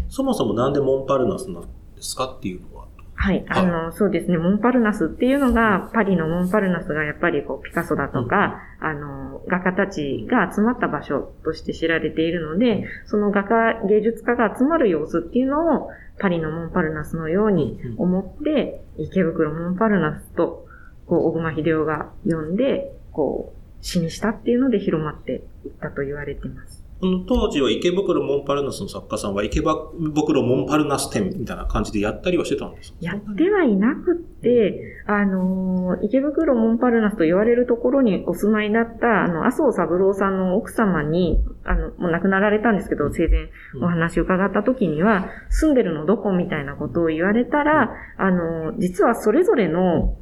[0.08, 1.68] そもそもなんでモンパルナスなんで
[2.00, 2.79] すかっていうのは？
[3.22, 3.44] はい。
[3.50, 4.38] あの、そうですね。
[4.38, 20.66] モンパルナスっていうのが、パリのモンパルナスがやっぱりこう、ピカソだとか、あの、画家たちが集まった場所として知られているので、その画家、芸術家が集まる様子っていうのを、パリのモンパルナスのように思って、池袋モンパルナスと、
[21.04, 26.79] こう、小熊秀夫が呼んで、こう、詩にしたっていうので広まっていったと言われています。
[27.26, 32.98] 当時は池袋モンパルナスの作家さんは池袋モンパルナス展みたいな感じでやったりはしてたんですか？
[33.00, 43.48] やってはいなくって、あのー、池袋モンパルナスと言われるところにお住まいだった、あの、麻生三郎さんの奥様に、あの、もう亡くなられたんですけど、生前
[43.82, 50.18] お話を伺った時には、住んでるのどこみたいなことを言われたら、あのー、実はそれぞれの、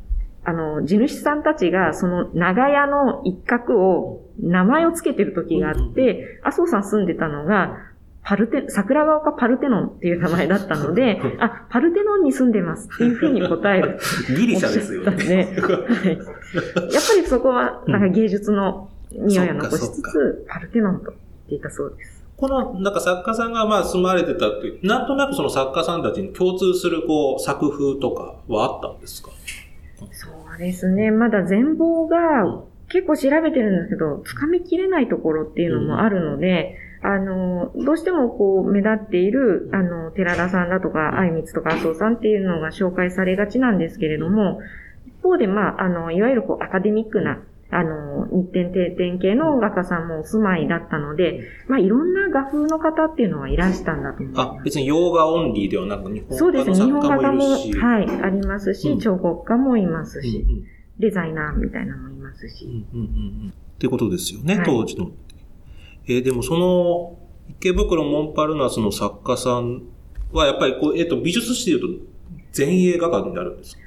[0.48, 7.76] あの、地主さんたちが、その長屋の一角を名前を付けてる時があって、麻生さん住んでたのが、
[8.24, 13.98] パルテ、桜ヶ丘パルテノンっていう名前だったので、 あ、パルテノンに住んでますっていうふうに答える。
[14.34, 15.16] ギリシャですよね。
[15.26, 15.68] ねは
[16.06, 16.16] い。
[16.16, 21.14] やっぱりそこは、なんか芸術の匂いを残しつつ、パルテノンと言っ
[21.48, 22.24] ていたそうです。
[22.38, 29.30] この、なんか作家さんがまあ住まれてたっていう、なんとなくその作家さんたちに共通するこう作風とかはあったんですか？
[30.12, 31.10] そうですね。
[31.10, 44.60] まだ全貌が結構調べてるんですけど、つかみきれないところっていうのもあるので、あの、どうしてもこう目立っている、あの、寺田さんだとか、相光とか麻生さんっていうのが紹介されがちなんですけれども、
[45.06, 54.48] 一方で、まあ、あの、いわゆるこう、アカデミックな、あの、日展定点系の画家さんもお住まいだったので、まあ、いろんな画風の方っていうのはいらしたんだと思います。
[54.58, 56.74] あ、別に洋画オンリーではなく、日本そうですね。
[56.76, 57.44] 日本画も。
[57.44, 60.64] はい、ありますし、うん彫刻家もいますし、うん
[60.98, 62.64] デザイナーみたいなのもいますし。
[62.64, 63.08] うんうんうんう
[63.46, 65.12] んってことですよね、はい当時の。
[66.08, 67.18] えーでもその、
[67.50, 69.82] 池袋モンパルナスの作家さん
[70.32, 72.04] は、やっぱりこう、えっ、と、美術史で言うと、
[72.56, 73.82] 前衛画家になるんですか？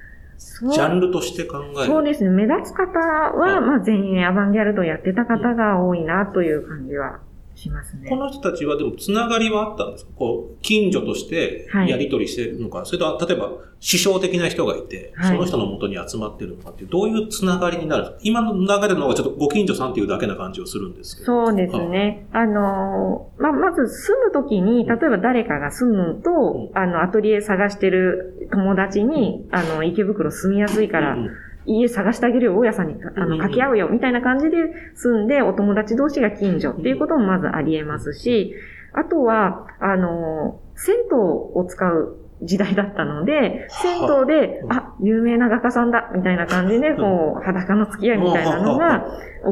[0.61, 1.85] ジャンルとして考える。
[1.85, 2.29] そうですね。
[2.29, 7.19] 目立つ方は、はいまあ、前衛アバンギャルドやってた方が多いなという感じは
[7.61, 8.09] しますね。
[8.09, 10.11] この人たちはでもつながりはあったんですか？
[10.15, 11.89] こう、近所としてはい。
[11.89, 15.35] やり取りしてるのか、それと例えば師匠的な人がいて、はい。
[15.35, 18.19] その人の元に集まってるのかっていう、どういうつながりになるんですか？
[18.23, 21.45] 今の流れの方がちょっとご近所さんっていうだけな感じをするんですけど。
[21.47, 22.27] そうですね。
[22.33, 31.29] あのーまあ、まず住むときに、例えば誰かが住むと、うあの、アトリエ探してる友達に、あの、池袋住みやすいから、うん
[31.79, 34.57] 家探してあげるよ、大家さんに、あの、掛け合うよ、みたいな感じで
[34.95, 38.53] 住んで、お友達同士が近所っていうこともまずあり得ますし、
[38.93, 44.73] あとは、あの、銭湯を使う時代だったので、銭湯でう、ん。
[44.73, 49.05] あ、有名な画家さんだ、みたいな感じで、こう、裸の付き合いみたいなのが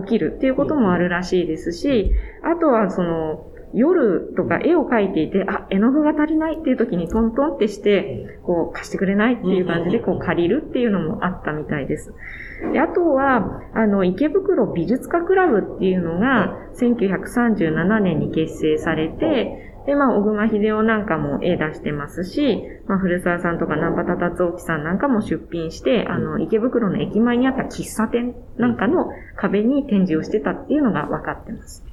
[0.04, 2.12] 起きるっていうこともあるらしいですし、
[2.44, 12.14] あとは、その、夜とか絵を描いていて、あ、絵の具が足りないっていう時にトントンってして、こう貸してくれないっていう感じでこう借りるっていうのもあったみたいです。
[12.74, 31.84] で、あとは、あの、池袋美術家クラブっていうのが1937年に結成されて、で、まあ、小熊秀夫なんかも絵出してますし、まあ、古澤さんとか南波達夫さんなんかも出品して、あの、池袋の駅前にあった喫茶店なんかの壁に展示をしてたっていうのが分かってます。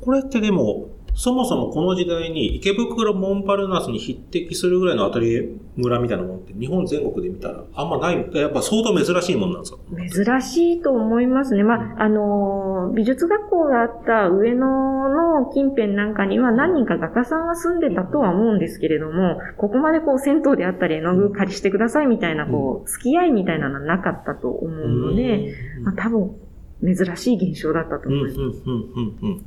[0.00, 9.78] これってでも、そもそもこの時代に池袋モンパルナスに匹敵するぐらいのアトリエ村みたいなものって日本全国で見たらあんまない、やっぱ相当珍しいもんなんですか？
[10.24, 11.62] 珍しいと思いますね。
[11.62, 26.36] まあ、あのー、美術学校があった上野の近辺なんかには何人か画家さんは住んでたとは思うんですけれども、ここまでこう銭湯であったり絵の具借りしてくださいみたいなこう、付き合いみたいなのはなかったと思うので、まあ、多分
[26.82, 28.40] 珍しい現象だったとうん、うん、思います。
[28.40, 29.46] うん、うん、うん。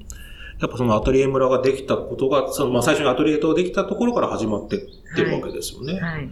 [0.64, 4.80] やっぱそのアトリエ村ができたことが、そのまあ最初にアトリエ島できたところから始まってっ
[5.14, 6.00] てるわけですよね。
[6.00, 6.30] はい。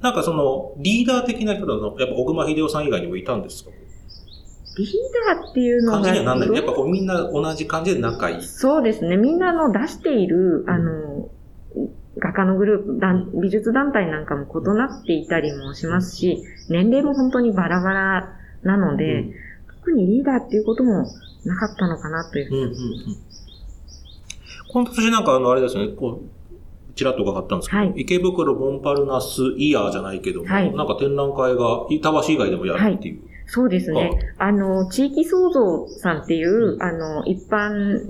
[0.00, 3.70] なんかそのリーダー的な人だと、やっぱ小熊秀夫さん以外にもいたんですか？
[4.78, 4.88] リー
[5.36, 6.56] ダーっていうのが感じにはなんない。
[6.56, 8.42] やっぱこうみんな同じ感じで仲いい。
[8.42, 9.18] そうですね。
[9.18, 11.28] みんなの出している、あの、
[12.18, 19.34] 画家のグループ、団美術団体なんかも異なっていたりもしますし、年齢も本当にバラバラなので、うん
[19.84, 21.06] 特にリーダーっていうことも
[21.44, 23.16] なかったのかなというふうにうん。
[24.74, 27.92] 今年なんかあの、あれですね、こう、ちらっと伺ったんですけど、はい。
[27.94, 30.74] 池袋モンパルナスイヤーじゃないけども、はい。
[30.74, 33.20] なんか展覧会が板橋以外でもやるっていう。
[33.46, 34.10] そうですね。
[34.36, 38.00] あの、地域創造さんっていう、あの、一般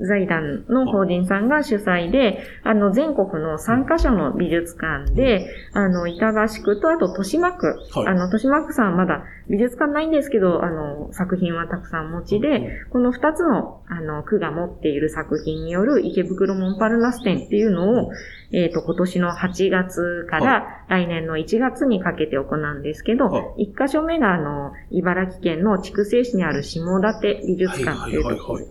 [0.00, 8.06] 財団の法人さんが主催で、あの、全国の3カ所の美術館で、あの、板橋区と、あと豊島区、はい。
[8.08, 18.10] あの、豊島区さんはまだ美術館ないんですけど、あの、作品はたくさんお持ちで、この2つの、あの、区が持っている作品による池袋モンパルナス展っていうのを、
[18.52, 23.72] えっ、と、今年の8月から来年の1月にかけて行うんですけど、はい。
[23.74, 28.66] 1箇所目が、あの、茨城県の筑西市にある下館美術館っていうところ。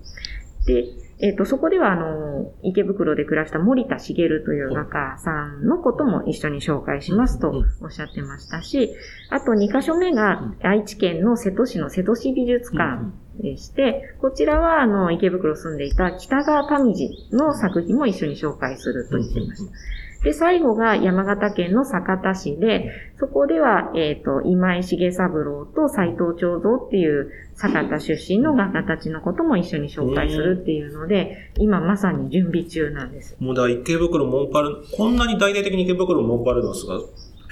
[0.66, 7.66] で、えっ、と、そこでは、あの、池袋で暮らした森田茂という画家さんのことも一緒に紹介しますとうん。
[7.82, 8.94] おっしゃってましたし、
[9.30, 19.72] あと2箇所目が愛知県の瀬戸市の瀬戸市美術館でして、こちらは、あの、池袋住んでいた北川民次の作品も一緒に紹介すると言ってました。
[20.24, 33.36] で、最後が山形県の酒田市で、そこでは、えっ、と、今井重三郎と斎藤長蔵っていう酒田出身の画家たちのことも一緒に紹介するっていうので、今まさに準備中なんです。
[33.40, 37.00] もうだから池袋モンパル、こんなに大々的に池袋モンパルドスが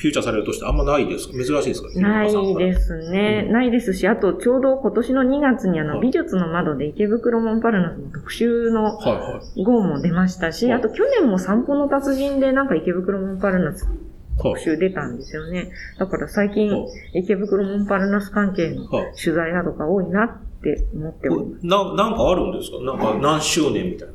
[0.02, 1.34] フューチャーされるとしてあんまないですか？
[1.34, 1.90] 珍しいですか？
[2.00, 3.44] ないですね。
[3.44, 9.64] ないですし、あとちょうど今年の2月にあの、はい美術の窓で池袋モンパルナスの特集のはいはい。
[9.64, 13.96] 号も出ましたし、はいあと去年も散歩の達人でなんか池袋モンパルナスはい。
[14.38, 15.70] 特集出たんですよね。
[16.00, 16.72] だから最は近
[17.14, 19.14] 池袋モンパルナス関係のはい。
[19.16, 21.66] 取材などが多いなって思っております。
[21.68, 22.80] な、なんかあるんですか？
[22.84, 24.14] なんか何周年みたいな。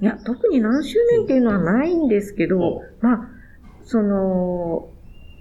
[0.00, 3.28] いや、特に何周年っていうのはないんですけど、まあ、
[3.84, 4.90] その、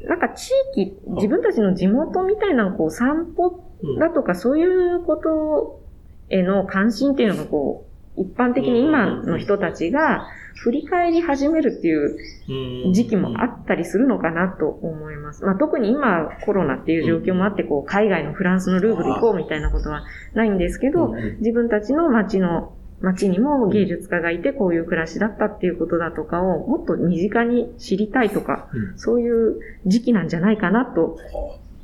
[0.07, 3.99] なんか地域、自分たちの地元みたいなこう散歩うん。
[3.99, 5.81] だとかそういうこと
[6.29, 7.85] への関心っていうのがこ
[8.17, 15.43] う、一般的に今の人たちが振り返り始めるっていう時期もあったりするのかなと思います。
[15.43, 31.17] まあ、特に今コロナっていう状況もあって、こう、海外のフランスのルーブル行こうみたいなことはないんですけど、自分たちの街の街にも芸術家がいてこういう暮らしだったっていうことだとかをもっと身近に知りたいとか、そういう時期なんじゃないかなと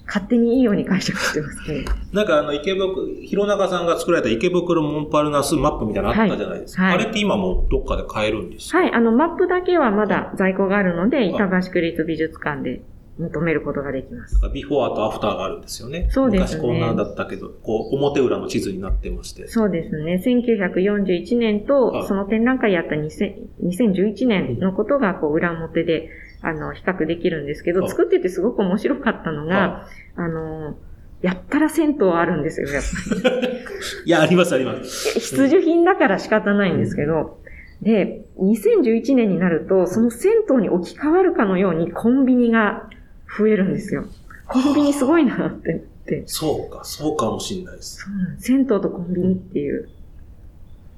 [0.07, 1.85] 勝手にいいように解釈してますね。
[2.13, 6.83] なんかあの、池袋、弘中さんが作られた池袋モンパルナスマップみたいなのあったじゃないですか。
[6.83, 6.95] はい。
[6.95, 8.79] はい、あれって今もどっかで買えるんですか？
[8.79, 12.81] はい、あの、マップだけはまだ在庫があるので、板橋区立美術館で
[13.19, 14.39] 求めることができます。
[14.53, 16.07] ビフォーとアフターがあるんですよね。
[16.09, 16.61] そうですね。
[16.61, 19.47] 昔こんなんだったけど、こう、表裏の地図になってまして。
[19.47, 20.21] そうですね。
[20.25, 26.09] 1941年と、その展覧会やった2011年のことが、こう、裏表で、
[26.41, 30.75] あの、比較できるんですけど、作っててすごく面白かったのが、あの、
[31.21, 33.49] やったら銭湯あるんですよ、やっぱり。
[34.05, 35.19] いや、あります、あります。
[35.19, 37.39] 必需品だから仕方ないんですけど、
[37.83, 42.89] で、2011年になると、その銭湯に置き換わるかのようにコンビニが
[43.37, 44.05] 増えるんですよ。
[44.47, 46.23] コンビニすごいなってって。
[46.27, 48.01] そうか、そうかもしれないです。
[48.01, 48.47] そうなんです。
[48.47, 49.89] 銭湯とコンビニっていう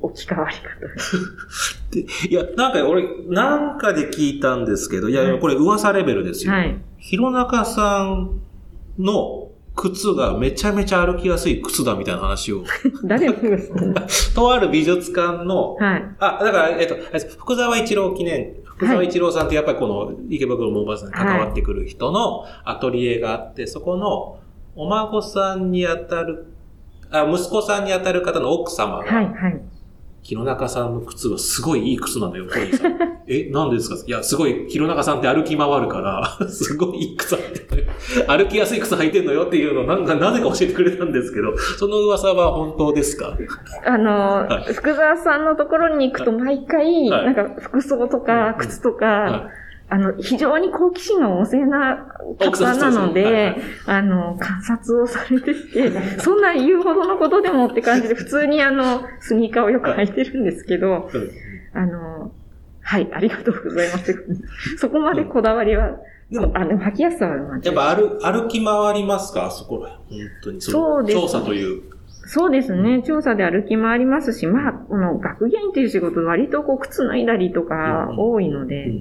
[0.01, 0.67] 置き換わり方。
[2.29, 6.53] いや、なんか俺、なんかで聞いたんですけど、いや、これ噂レベルですよ。
[6.53, 6.77] はい。
[6.97, 8.41] 弘中さん
[8.97, 12.63] の靴がめちゃめちゃ歩きやすい靴だみたいな話を。
[13.03, 16.03] 誰の靴 とある美術館の、はい。
[16.19, 16.95] あ、だから、えっと、
[17.37, 24.39] 福沢一郎記念、福沢一郎さんってやっぱりこの池袋モーバーさんに関わってくる人のアトリエがあって、はい、そこの
[24.75, 26.53] お孫さんにあたる、
[27.09, 29.61] あ、息子さんにあたる方の奥様が、はい、はい。
[30.27, 32.45] 弘中さんの靴はすごいいい靴なのよ。
[33.27, 33.69] え、なん。
[33.69, 33.95] でですか？
[34.07, 37.87] いや、すごい、弘中さんって歩き回るから、 すごいいい靴履いてる。
[38.27, 43.37] 歩きやすい靴履いてんのよっていうのを、なんか、なぜか教えてくれたんですけど、その噂は本当ですか？
[43.85, 52.07] あの、はい、福沢さんのところに行くと毎回、はい、なんか服装とか靴とか、はいあの、非常に好奇心が旺盛な
[52.39, 61.09] 方なので、あの、観察をされてて、 そんな言うほどのことでもって感じで、普通にあの、スニーカーをよく履いてるんですけど、
[61.73, 62.31] あの、
[62.81, 64.25] はい、ありがとうございます。
[64.77, 65.97] そこまでこだわりは、
[66.31, 69.45] でも、あ、でも履きやすさはやっぱ歩、歩き回りますか？
[69.45, 70.61] あそこら本当に。
[70.61, 71.83] そうです、調査という。
[72.27, 73.03] そうですね。
[73.03, 78.91] 調査で歩き回りますし、まあ、この学芸員という仕事、割とこう、靴脱いだりとか多いので、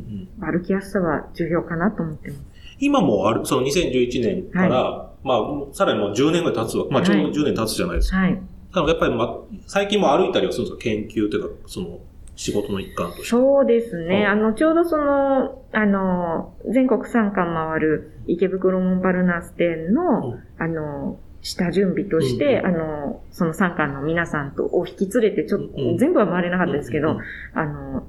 [0.40, 2.44] 歩きやすさは重要かなと思ってます。
[2.80, 5.38] 今もある、その2011年から、はい、まあ、
[5.72, 6.86] さらにもう10年ぐらい経つわ。
[6.90, 8.18] まあ、ちょうど10年経つじゃないですか。
[8.18, 8.34] はい。
[8.34, 8.38] だ
[8.72, 10.82] からやっぱり、まあ、最近も歩いたりはするんですか？
[10.82, 12.00] 研究というか、その、
[12.36, 13.26] 仕事の一環として。
[13.28, 14.26] そうですね。
[14.26, 27.18] あの、ちょうどその、あの、全国参観回る池袋モンパルナス店の、うん、あの、下準備として、うん、あの、その参観の皆さんとを引き連れて、ちょっと、うん、全部は回れなかったですけど、うん、
[27.58, 28.06] あの、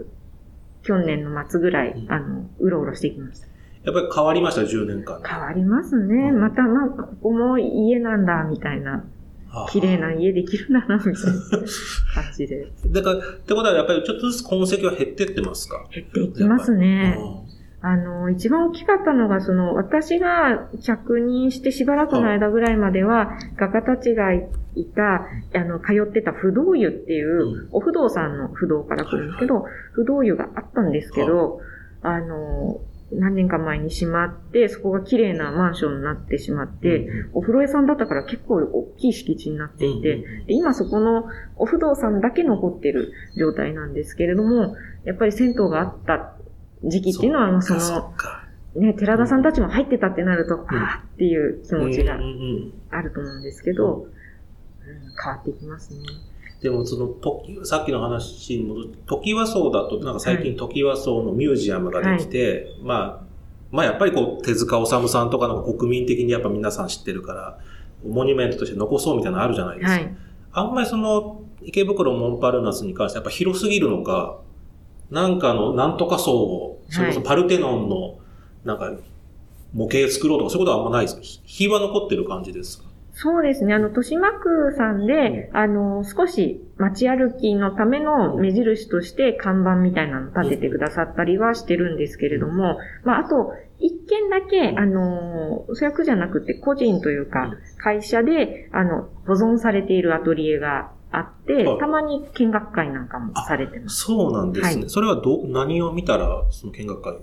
[0.83, 3.47] 去年の末ぐらい、あの、うろうろしてきました。
[3.83, 5.21] やっぱり変わりました、10年間。
[5.23, 6.31] 変わりますね。
[6.31, 9.03] またなんか、ここも家なんだ、みたいな。
[9.69, 11.19] 綺麗な家できるんだな、みたいな
[12.13, 12.67] 感じで。
[12.87, 15.85] だから、ってことはやっぱりちょっとずつ痕跡は減ってってますか？
[15.93, 17.17] 減っていきますね。
[17.87, 24.41] あの、一番大きかったのが、その、私が着任してしばらくの間ぐらいまでは、画家たちがい
[24.95, 31.59] た、あの、通ってた不動湯っていう、お不動産の不動から来るんですけど、不動湯があったんですけど、
[32.01, 40.17] あの、何年か前に閉まって、そこが綺麗なマンションになってしまって、お風呂屋さんだったから結構大きい敷地になっていて、
[40.47, 46.34] で今そこのお不動産だけ残ってる状態なんですけれども、やっぱり銭湯があった
[46.85, 48.13] 時期っていうのは、その、
[48.75, 52.19] ね、寺田さんたちも入ってたってなると、うん、ああっていう気持ちが
[52.91, 54.09] あると思うんですけど、うん、
[55.21, 55.99] 変わっていきますね。
[56.61, 63.25] でもその、さっきの話に戻って、時和荘だと、なんか最近時和荘のミュージアムができて、はい、まあ、
[63.71, 67.59] まあやっぱりこう、手塚治虫さんとかの国民的にやっぱ皆さん知ってるから、
[68.07, 69.91] モニュメントとして残そうみたいなのあるじゃないですか。
[69.91, 70.15] はい、
[70.53, 74.39] あんまりその、池袋モンパルナスに関してやっぱ広すぎるのか、
[75.11, 78.17] なんかの、なんとか層を、それこそパルテノンの、
[78.63, 78.91] なんか、
[79.73, 81.21] 模型作ろうとか、そういうことはあんまないですか？
[81.45, 82.85] 火は残ってる感じですか？
[83.17, 83.73] そうですね。
[83.73, 103.97] あの、豊島区さんで、あの、少し街歩きのための目印として看板みたいなの立ててくださったりはしてるんですけれども、まあ、あと、一件だけ、あの、そ役じゃなくて個人というか、会社で、あの、保存されているアトリエがあって、たまに見学会なんかもされてます。
[104.03, 104.81] そうなんですね。
[104.81, 107.13] はい、それはど、何を見たら、その見学会？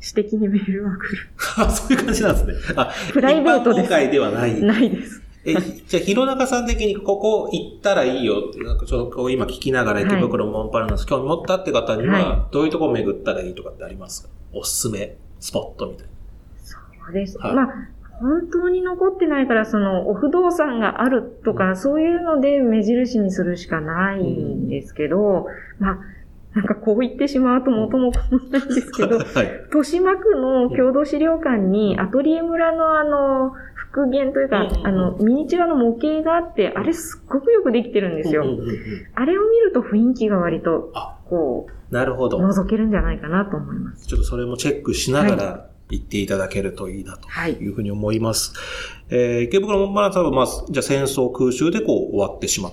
[0.00, 1.28] 私的にメールは来る。
[1.58, 2.74] あ、そういう感じなんですね。
[2.76, 3.88] あ、プライベートです。
[3.90, 4.60] 会ではない。
[4.60, 5.22] ないです。
[5.44, 14.28] え、じゃあ、弘中さん的にここ行ったらいいよって、なんかちょっとこう今聞きながら池袋モンパルナス興味持ったって方にはは、どういうところ巡ったらいいとかってありますか？
[14.52, 16.10] おすすめスポットみたいな。
[16.62, 16.76] そ
[17.10, 17.38] うです。
[17.38, 17.66] はいまあ、
[18.20, 25.46] 本当に残ってないから、その、お不動産があるとか、そういうので目印にするしかないんですけど、
[25.78, 25.98] まあ、
[26.54, 29.26] なんかこう言ってしまうと元も子もないんですけど、 はい。
[29.66, 38.42] 豊島区の郷土資料館にアトリエ村のあの、復元というか、うんあの、ミニチュアの模型があって、あれすっごくよくできてるんですよ。
[38.42, 38.76] うんうんうんうん
[39.14, 42.38] あれを見ると雰囲気が割とあ、こう、なるほど。
[42.38, 44.06] 覗けるんじゃないかなと思います。
[44.06, 47.52] ちょっとそれもチェックしながら行っていただけるといいなとはい。
[47.52, 48.52] いうふうに思います。
[49.10, 52.72] えー、池袋モンパルナスは、まあ、じゃあ戦争空襲でこう終わってしまう。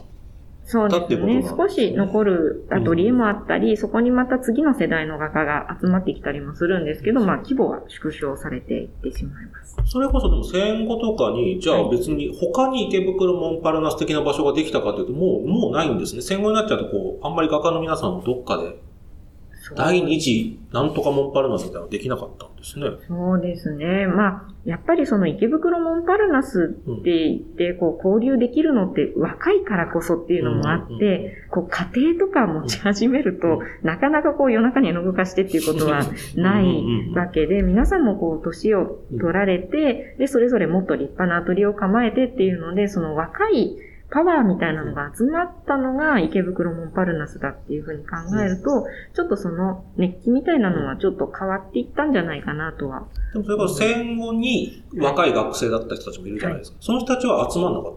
[0.70, 9.78] そうですだっていうですね少し残るアトリエもあったり、そこにまた次の世代の画家が集まってきたりもするんですけど、まあ規模は縮小されていってしまいます。
[9.86, 16.22] それこそでも戦後とかに、じゃあはい別に他に池袋モンパルナス的な場所ができたかというと、もう、もうないんですね。
[16.22, 18.76] 戦後になっちゃうとこう、あんまり画家の皆さんもどっかで、そう
[19.76, 22.86] 第二次なんとかモンパルナスみたいなのができなかったんですね。
[23.08, 24.06] そうですね。
[24.08, 36.04] まあ、やっぱりその池袋モンパルナスって言って、こう交流できるのって若いからこそっていうのもあって、こう家庭とか持ち始めると、なかなかこう夜中に絵の具化してっていうことは
[36.36, 43.78] ないわけで、皆さんもこう年を取られて、で、それぞれもっと立派なアトリエを構えてっていうので、その若い
[44.10, 53.08] パワーみたいなのが集まったのが池袋モンパルナスだっていうふうに考えると、ちょっとその熱気みたいなのはちょっと変わっていったんじゃないかなとは。
[53.34, 56.78] でもそれから戦後に若い学生だった人たちもいるじゃないですか。
[56.80, 57.96] その人たちは集まんなかっ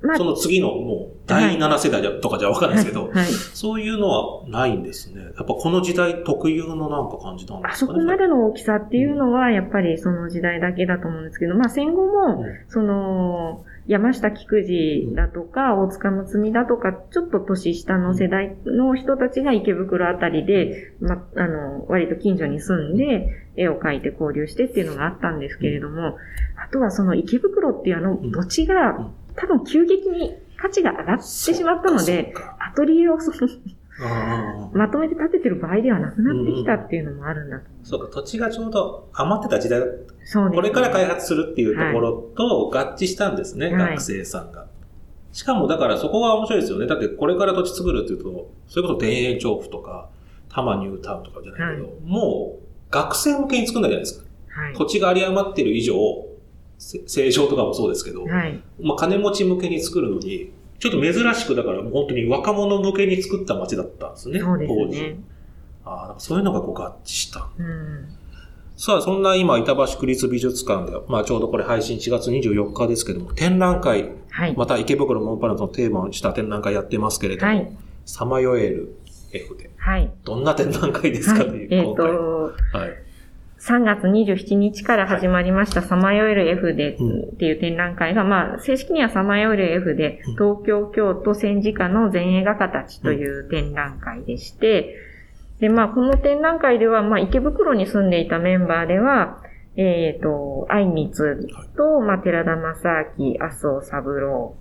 [0.00, 3.26] まその次のもう第7世代じゃとかじゃわかんないですけど、はい。
[3.26, 5.22] そういうのはないんですね。
[5.22, 7.98] やっぱこの時代特有のなんか感じなんであすかね。
[7.98, 26.18] そこまでの大きさっていうのは、やっぱりその時代だけだと思うんですけど、まあ戦後も、うんその、山下菊次だとか、大塚睦美だとか、ちょっと年下の世代の人たちが池袋あたりで、ま、あの、割と近所に住んで、絵を描いて交流してっていうのがあったんですけれども、
[26.56, 29.10] あとはその池袋っていうあのうん土地うんが、
[29.40, 33.48] 多分急激に価値が上がってしまったので、アトリエをその、
[34.72, 37.64] まとめて建ててる場合ではなくなってきたっていうのもあるんだと。
[37.82, 40.14] そうか、土地がちょうど余ってた時代だった。
[40.24, 40.56] そうね。
[40.56, 44.66] これから開発するっていうところと合致したんですね、はい学生さんが。
[45.32, 46.86] しかもだからそこが面白いですよね。
[46.86, 50.10] だってこれから土地作るっていうと、それこそ田園調布とか、
[50.48, 54.26] 多摩ニュータウンとかじゃないけど、もう学生向けに作んないじゃないですか。
[54.48, 54.74] はい。
[54.74, 55.94] 土地が有り余ってる以上、
[56.78, 58.62] せ成城とかもそうですけど、はい。
[58.80, 65.02] まあ金持ち向けに作るのに、ちょっと珍しくだから本当に若者向けに作った街だったんですね、そうです当時。
[65.02, 65.20] ね。
[65.84, 67.48] あそういうのがこう合致した。
[67.58, 68.08] うん。
[68.76, 74.54] さあ、そんな今、板橋区立美術館では、まあちょうどこれ配信4月24日ですけども、展覧会、はい。
[74.56, 77.76] また池袋モンパルのテーマにした展覧会やってますけれども、はい。
[78.06, 78.94] さまよえる
[79.32, 79.70] F で。
[79.76, 80.12] はい。
[80.24, 81.68] どんな展覧会ですはいかという、。
[81.72, 82.06] えっ、今回。
[82.06, 83.07] と、はい。
[83.60, 87.22] 3月27日から始まりました、さまよえる F でうん。
[87.22, 94.96] っていう展覧会が、まあ、正式にはさまよえる F でうん、東京、京都戦時下の前衛画家たちという展覧会でして、
[95.58, 99.42] で、まあ、この展覧会では、まあ、池袋に住んでいたメンバーでは、
[99.76, 101.46] えっ、と、愛光
[101.76, 104.56] と、まあ、寺田正明、麻生三郎、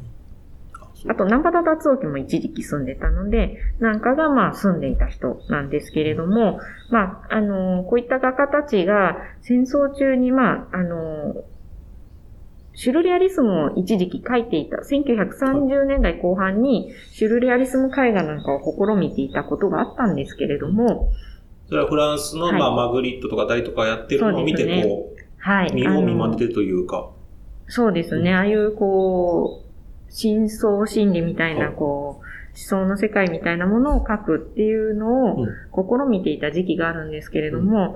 [1.07, 11.43] あと、南波田達夫家も一時期住んでたので、なんかがまあ住んでいた人なんですけれども、まあ、あの、こういった画家たちが戦争中にまあ、あの、
[12.73, 21.11] シュルレアリスムを一時期描いていた、1930年代後半にシュルレアリスム絵画なんかを試みていたことがあったんですけれども、
[21.67, 25.69] それはフランスの、はいまあ、マグリットとか大とかやってるのを見て、そうはい。
[25.69, 27.09] う、身を見まあのねてというか、
[27.67, 28.33] そうですね。
[28.33, 29.66] ああいう、こう、
[30.09, 31.75] 真相心理みたいな、はい。
[31.75, 35.47] こう、思想の世界みたいなものを書くっていうのをうん。
[36.09, 37.95] 試みていた時期があるんですけれども、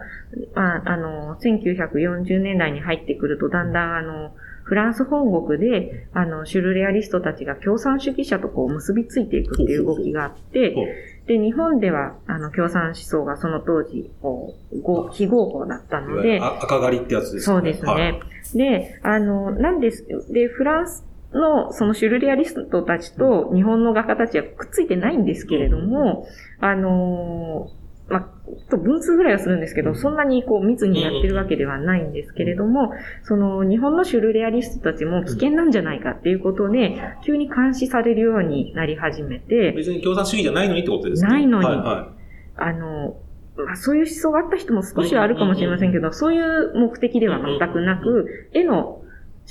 [0.54, 4.34] まあ、あの、1940年代に入ってくると、だんだん、あの、
[4.64, 10.86] フランス本国で、あの、シュルレアリストたちが共産主義者とこう結びついていくっていう動きがあって、こ
[11.28, 17.92] で、日本では、あの、共産思想がその当時、こう、合非合法だったうので、あ赤狩りってやつですそうですね。
[17.92, 18.22] はい。
[18.58, 26.28] で、あの、なんです、で、フランスのそのシュルレアリストたちと日本の画家たちはくっついてないんですけれども、
[26.60, 27.70] あの
[28.10, 32.92] まあ、と分数ぐらいはするんですけど、そんなにこう密にやってるわけではないんですけれども、
[33.24, 41.30] その日本のシュルレアリストたちも危険なんじゃないかっていうことで、急に監視されるようになり始めて、別に共産主義じゃないのにってことですね。
[41.30, 41.66] ないのに。
[41.66, 42.14] はいは
[42.58, 43.16] あの、
[43.56, 49.01] まあ、そういう思想があった人も少しはあるかもしれませんけど、そういう目的では全くなく、絵の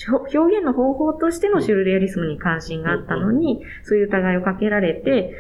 [0.09, 5.35] 表現の方法としてのシュルレアリスムに関心があったのに、そういう疑いをかけられて、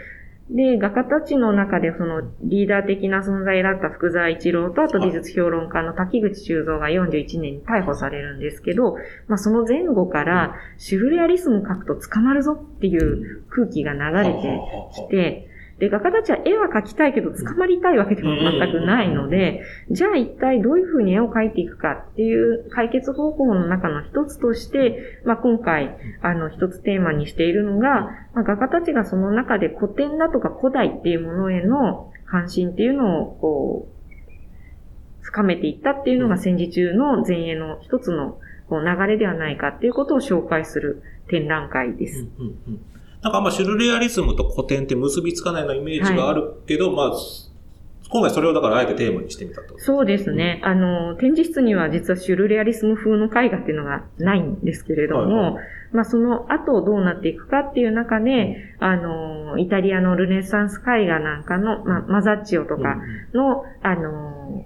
[0.50, 8.96] で、画家たちの中でそのリーダー的な存在だった福沢一郎と、あと美術評論家の滝口修造が41年に逮捕されるんですけど、
[9.28, 14.60] まあその前後からシュルレアリスム書くと捕まるぞっていう空気が流れて
[14.96, 15.48] きて、
[15.80, 34.00] で、画家たちは絵は描きたいけど捕まりたいわけでも全くないので、じゃあ一体どういうふうに絵を描いていくかっていう解決方法の中の一つとして、まあ今回、あの一つテーマにしているのが、まあ、画家たちがその中で古典だとか古代っていうものへの関心っていうのをこう、
[35.22, 42.28] 深めていったっていうのが戦時中の前衛の一つのこう流れではないかっていうことを紹介する展覧会です。
[42.38, 42.89] うんうんうん
[43.22, 47.18] なんかあんまシュルレアリズムと古典って結びつかないようなイメージがあるけど、はい、まあ、
[48.10, 49.78] 今回それをだからあえてテーマにしてみたと。
[49.78, 50.60] そうですね。
[50.64, 62.96] あの、展示室には実はシュルレアリスム風の絵画っていうのがないんですけれども、はいはい、まあその後どうなっていくかっていう中で、あの、イタリアのルネサンス絵画なんかの、まあ、マザッチオとか
[63.34, 64.64] の、あの、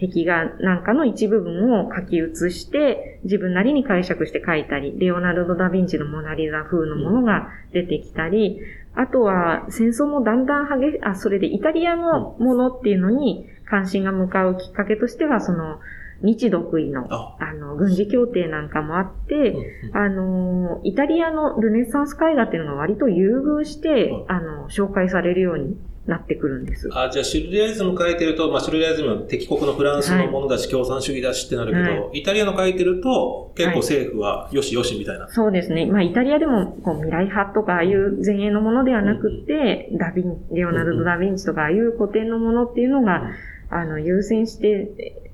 [0.00, 8.60] 壁画なんかの一部分を書き写して、自分なりに解釈して書いたり、レオナルド・ダ・ヴィンチのモナリザ風のものが出てきたり、
[8.94, 15.80] あとは戦争もだんだん激し、あ、それでイタリアのものっていうのに関心が向かうきっかけとしては、その、
[16.22, 17.36] 日独位の、あ。
[17.66, 19.54] の、軍事協定なんかもあって、
[19.92, 25.76] あの、イタリアのルネサンス絵画っていうのが割と優遇して、あの、紹介されるように
[26.06, 26.88] なってくるんです。
[26.92, 35.24] あ、じゃあシュルレアリズム書いてると、まあシュルレアリズムは敵国のフランスのものだし、はい、共産主義だしってなるけど、はい、イタリアの書いてると、結構政府はよしよしみたいな。
[35.24, 35.86] はい、そうですね。
[35.86, 43.22] まあイタリアでもこう未来派とかああいう前衛のものではなくて、うん、ダヴィン、レオナルド・ダ・ヴィンチとかああいう古典のものっていうのが、
[43.70, 45.25] うん、あの、優先して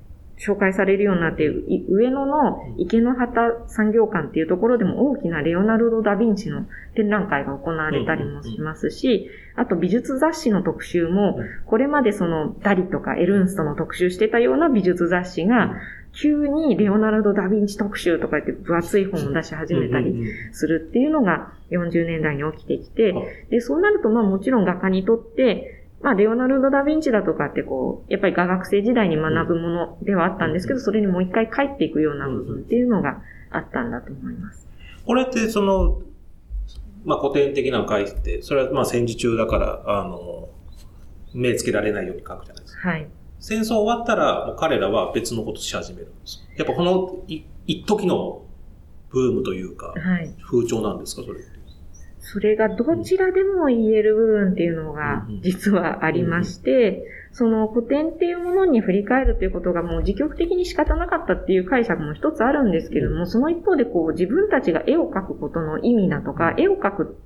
[0.45, 1.47] 紹介されるようになって、
[1.89, 6.65] 上野の池の畑産業館っていうところでも大きなレオナルド・ダ・ヴィンチの
[6.95, 15.75] 展覧会が行われたりもしますし、あと美術雑誌の特集も、これまでそのダリとかエルンストの特集してたような美術雑誌が、
[16.13, 20.13] 急にレオナルド・ダ・ヴィンチ特集とか言って分厚い本を出し始めたり
[20.51, 23.15] するっていうのが40年代に起きてきて、
[23.49, 34.67] で、そうなるとまあもちろん画家にとって、まあ、レオナルド・ダ・ヴィンチだとかってこう、やっぱり画学生時代に学ぶものではあったんですけど、それにもう一回帰っていくような部分っていうのがあったんだと思います。
[35.05, 36.01] これってその、
[37.05, 40.49] まあ、古典的な回って、それはまあ戦時中だから、あの、
[41.33, 42.89] 目つけられないように書くじゃないですか。
[42.89, 43.07] はい。
[43.39, 46.45] 戦争終わったら、もう彼らは別のことし始めるんです。
[46.57, 48.43] やっぱこのい、一時の
[49.09, 51.39] ブームというか、はい、風潮なんですか、それ。
[52.25, 57.03] それがどちらでも言える部分っていうのが実はありまして、
[57.33, 67.17] その古典っていうものに振り返るということがもう自極的に仕方なかったっていう解釈も一つあるんですけども、その一方でこう自分たちが絵を描くことの意味だとか、絵を描く、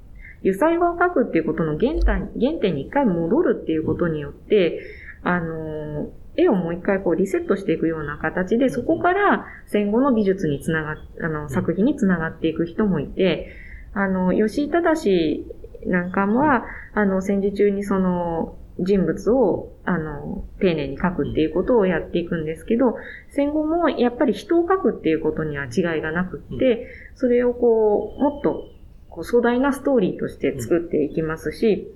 [0.41, 4.80] 油彩画を描くっていうことの原点原点に一回戻るっていうことによって、
[5.22, 15.46] あの、絵をもう一回こうリセットしていくような形で、そこから戦後の美術につながっ、あの、作品につながっていく人もいて、あの、吉井正
[15.86, 22.96] なんかは、あの、戦時中にその、人物を、あの、丁寧に書くっていうことをやっていくんですけど、
[23.30, 28.66] 戦後もやっぱり人を書くっていうことには違いがなくって、それをこう、もっと、
[29.10, 31.88] こう壮大なストーリーとして作っていきますし、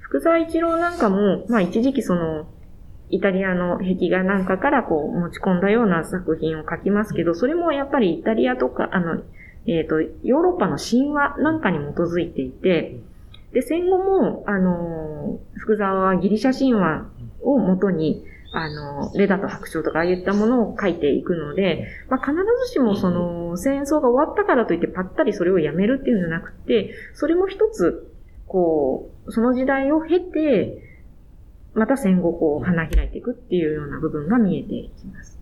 [0.00, 2.48] 福沢一郎なんかも、まあ一時期その、
[3.10, 9.22] イタリアの壁画なんかからこう持ち込んだような作品を書きますけど、それもやっぱりイタリアとか、あの、
[9.66, 12.96] えっ、ー、と、ヨーロッパの神話なんかに基づいていて、
[13.52, 17.06] で、戦後も、あの、福沢はギリシャ神話
[17.42, 22.34] をもとに、あの、レダと白鳥とかああいったものを書いていくので、まあ、必
[22.66, 28.12] ずしもその、戦争が終わったからといってパッタリそれをやめるっていうんじゃなくて、それも一つ、
[28.46, 30.78] こう、その時代を経て、
[31.74, 35.33] また戦後こう、花開いていくっていうような部分が見えていきます。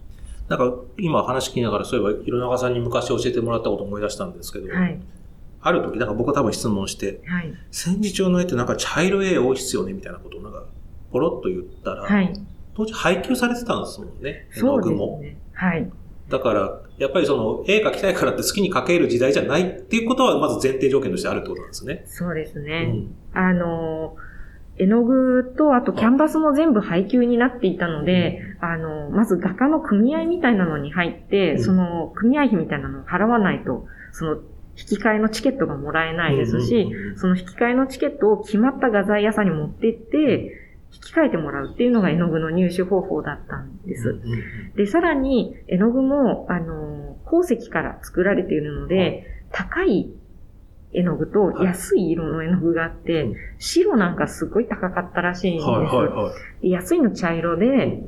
[0.48, 5.00] なんか今話聞きながら、そういえば広中さんに昔教えてもらったこと思い出したんですけど、はい、
[5.60, 10.64] ある時、なんか僕は多分質問して、はい、戦時中の絵ってなんか茶色い絵多いっすよねみたいなことをなんか、
[11.10, 12.32] ポロッと言ったら、はい、
[12.74, 15.20] 当時配給されてたんですもんね、絵の具も。
[15.22, 15.90] ね、はい。
[16.28, 22.04] だから、やっぱりその、絵描きたいからって好きに描ける時代じゃないっていうことは、まず前提条件としてあるってことなんですね。
[22.06, 22.90] そうですね。
[23.34, 24.31] うん、あのー
[24.78, 34.36] 絵の具と、あとキャンバスも全部配給になっていたので、あの、まず画家の組合みたいなのに入って、その組合費みたいなのを払わないと、その
[34.76, 40.58] 引き換えのチケットがもらえないですし、その引き換えのチケットを決まった画材屋さんに持って行って、
[40.92, 44.20] 引き換えてもらうっていうのが絵の具の入手方法だったんです。
[44.76, 50.10] で、さらに絵の具も、あの、鉱石から作られているので、高い
[50.92, 55.66] 絵の具と安い色の絵の具があって、うん白なんかすごい高かったらしいんです。
[55.66, 56.62] はいはいはい。
[56.62, 58.02] で安いの茶色で、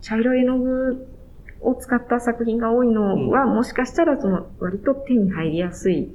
[0.00, 1.08] 茶色い絵の具
[1.60, 6.12] を使った作品が多いのは、もしかしたらその割と手に入りやすい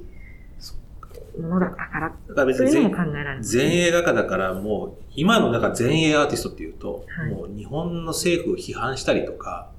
[1.40, 3.56] ものだったから、だから別そういうのにも考えられます。
[3.56, 9.70] 前衛画家だからもう、今のなんか前衛アーティストっていうと、はいもう日本の政府を批判したりとか、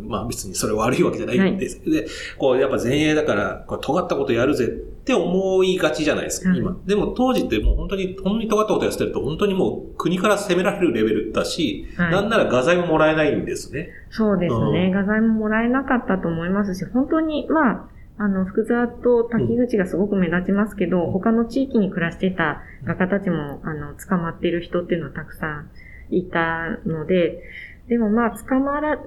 [0.00, 2.06] まあ別にそれ悪いわけじゃないんですけど、で、
[2.38, 6.76] こうやっぱ前衛だから、こう尖ったことやるぜって思いがちじゃないですか、はい今。
[6.86, 13.90] でも当時ってもう本当に、本当に尖ったことやってると本当にもう国から責められるレベルだし、はいなんなら画材ももらえないんですね。
[14.10, 14.86] そうですね。
[14.86, 17.88] うん画材ももらえなかったと思いますし、本当に、まあ、
[18.18, 25.70] あの、福沢と滝口がすごく目立ちますけど、他の地域に暮らしてた画家たちも、あの、捕まっている人っていうのはたくさん
[26.10, 27.42] いたので、
[27.88, 28.98] でもまあ、捕まら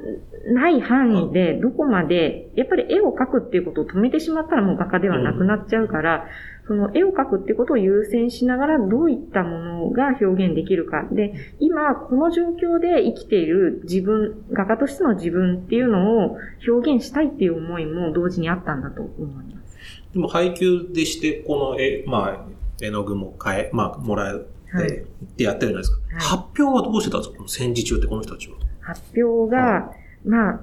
[0.47, 6.27] ない範囲で、どこまで、やっぱり絵を描くっていうことを止めてしまったらもう画家ではなくなっちゃうから、
[6.67, 11.07] その絵を描くっていうことを優先しながらどういったものが表現できるか。
[11.11, 19.77] で、今、この状況で生きている自分、画家としての自分っていうのを表現したいっていう思いも同時にあったんだと思います。
[20.13, 22.45] でも配給でして、この絵、まあ、
[22.83, 25.05] 絵の具も変え、まあ、もらえて、はい
[25.37, 25.97] やってるじゃないですか。
[25.97, 27.37] はい発表はどうしてたんですか？
[27.37, 28.57] この戦時中ってこの人たちは。
[28.85, 29.91] 発表が、
[30.23, 30.59] まあ、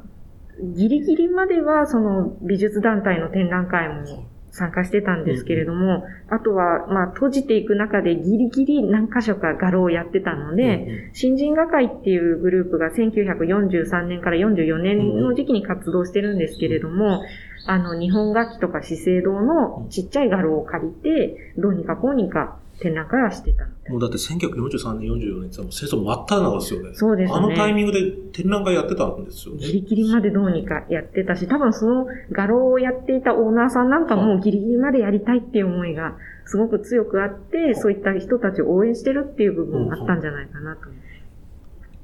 [0.62, 17.22] ギリギリまではその美術団体の展覧会も参加してたんですけれども、あとは、まあ、閉じていく中でギリギリ何箇所か画廊をやってたので、新人画会っていうグループが1943年から44年の時期に活動してるんですけれども、
[17.66, 26.94] あの、日本楽器とか資生堂のちっちゃい画廊を借りて、どうにかこうにか展覧会はしてたもうだって1943年、44年ってもう戦争真っ只中ですよね。
[26.94, 29.60] そうですねあのタイミングで展覧会やってたんですよね。
[29.66, 36.16] ギリギリまでどうにかやってたし、多分その画廊をやっていたオーナーさんなんかもギリギリまでやりたいっていう思いが
[36.46, 41.08] すごく強くあって、そういった人たちを応援してるっていう部分もあったんじゃないかなと思います。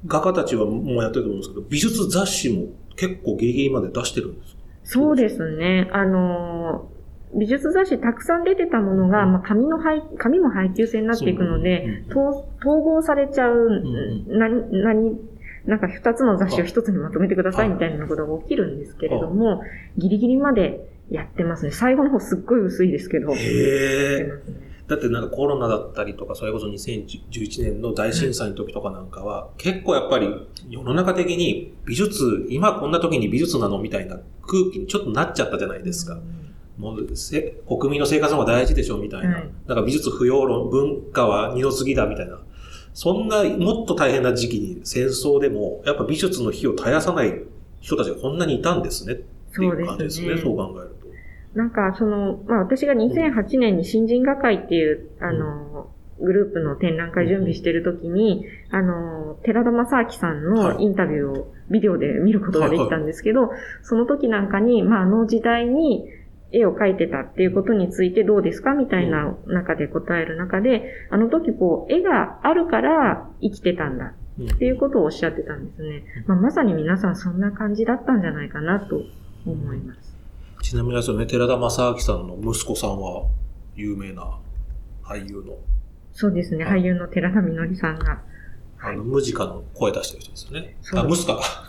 [0.07, 4.59] 画家たちはもうやってると思うんですけど、美術雑誌も結構ギリギリまで出してるんですか？
[4.85, 5.89] そうですね。
[5.91, 6.98] あのー
[7.33, 15.19] 美術雑誌たくさん出てたものが、まあ、紙の配、紙も配給制になっていくので、と統合されちゃう、ん何、何、
[15.65, 19.61] なんか二つの雑誌を一つにまとめてくださいみたいなことが起きるんですけれども、
[19.97, 21.71] ギリギリまでやってますね。
[21.71, 23.33] 最後の方すっごい薄いですけど。
[23.35, 24.29] へ
[24.87, 30.27] だってなんかコロナだったりとか、それこそ2011年の大震災の時とかなんかは、結構やっぱり
[30.67, 34.15] 世の中的に美術、今こんな時に美術なのみたいな
[34.47, 36.19] 空気にちょっとなっちゃったじゃないですか。
[36.79, 39.35] もうせ国民の生活の方が大事でしょみたいな。
[39.35, 42.39] はいなんか美術不要論、文化は二の次だみたいな。
[42.93, 47.41] そんなもっと大変な時期に戦争でも、やっぱ美術の火を絶やさない
[47.81, 50.37] 人たちがこんなにいたんですねっていう感じですね。
[50.41, 51.57] そう考えると。
[51.57, 55.89] なんか、その、まあ私が2008年に新人画会っていう、あの、
[56.21, 63.51] グループの展覧会準備してるときに、あの、寺田正明さんのインタビューをビデオで見ることができたんですけど、
[63.83, 66.05] その時なんかに、まああの時代に
[66.51, 76.03] 絵を描いてたっていうことについてどうですかみたいな中で答える中で、あの時こう、絵があるから生きてたんだうんっていうことをおっしゃってたんですね。
[76.25, 79.01] まあまさに皆さんそんな感じだったんじゃないかなと
[79.45, 80.17] 思います。
[80.61, 83.25] ちなみにですよね、寺田正明さんの息子さんは
[83.75, 84.39] 有名な
[85.03, 85.57] 俳優の、
[86.13, 88.21] そうですね、はい俳優の寺田みのりさんが、
[88.81, 90.77] あの、ムジカの声出してる人ですよね。
[90.93, 91.68] あ、ムスカか。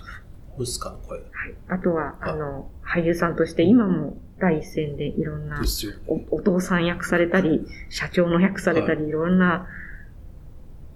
[0.61, 1.29] ムスカの声はい、
[1.69, 2.31] あとは、あ。
[2.31, 5.61] あの、俳優さんとして今も第一線でいろんな。
[6.07, 9.11] お、お父さん役されたり、社長の役されたり、い。
[9.11, 9.67] ろんな、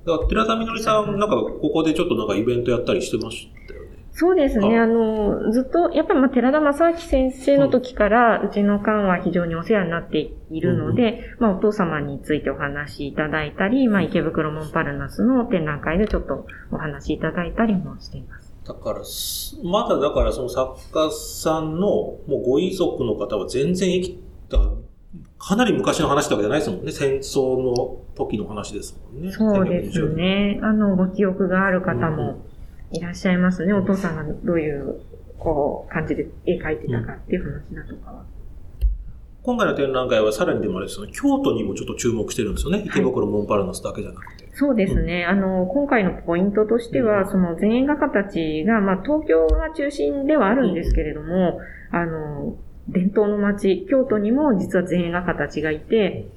[0.06, 3.88] だから寺田みのりさん、なんかここでちょっとなんかイベントやったりしてましたよね。
[4.12, 18.43] そうですね、ああの、ずっと、やっぱりまあ寺田正明先生の時から、うちの館は非常にお世話になっているので、まあお父様についてお話しいただいたり、まあ池袋モンパルナスの展覧会でちょっとお話しいただいたりもしています。
[18.66, 24.58] だからす、まだだからその作家さんのもうご遺族の方は全然生きた、
[25.38, 26.92] かなり昔の話ってわけじゃないですもんね。
[26.92, 29.30] 戦争の時の話ですもんね。
[29.30, 30.16] そうです1920年。
[30.56, 30.60] ね。
[30.62, 32.42] あの、ご記憶がある方も
[32.90, 33.72] いらっしゃいますね。
[33.74, 35.00] お父さんがどういう、
[35.38, 38.24] こう、感じで絵描いてたかっていう話だとかは。
[39.42, 42.82] 今回の展覧会はさらにでもあれですよね、京都にもちょっと注目してるんですよね。
[42.86, 44.43] 池袋モンパルナスだけじゃなくて。
[44.56, 45.24] そうですね。
[45.24, 51.58] あの、今回のポイントとしては、その前衛画家たちが、まあ、東京が中心ではあるんですけれども、
[51.90, 52.56] あの、
[52.88, 56.28] 伝統の街、京都にも実は前衛画家たちがいて、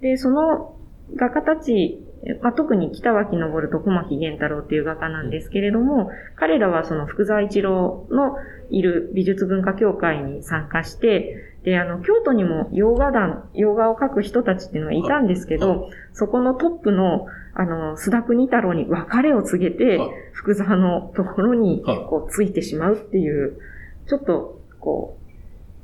[0.00, 0.74] で、その
[1.16, 2.02] 画家たち、
[2.40, 8.36] まあ、特に北脇昇と小牧源太郎っていう画家なんですけれども、彼らはその福沢一郎の
[8.70, 19.98] いる美術文化協会に参加して、で、あの、京都にも洋画団、洋画を描く人たちっていうのはいたんですけど、そこのトップの、あの、須田国太郎に別れを告げて、
[20.32, 23.58] 福沢のところに、こう、ついてしまうっていう、
[24.06, 25.18] ちょっと、こ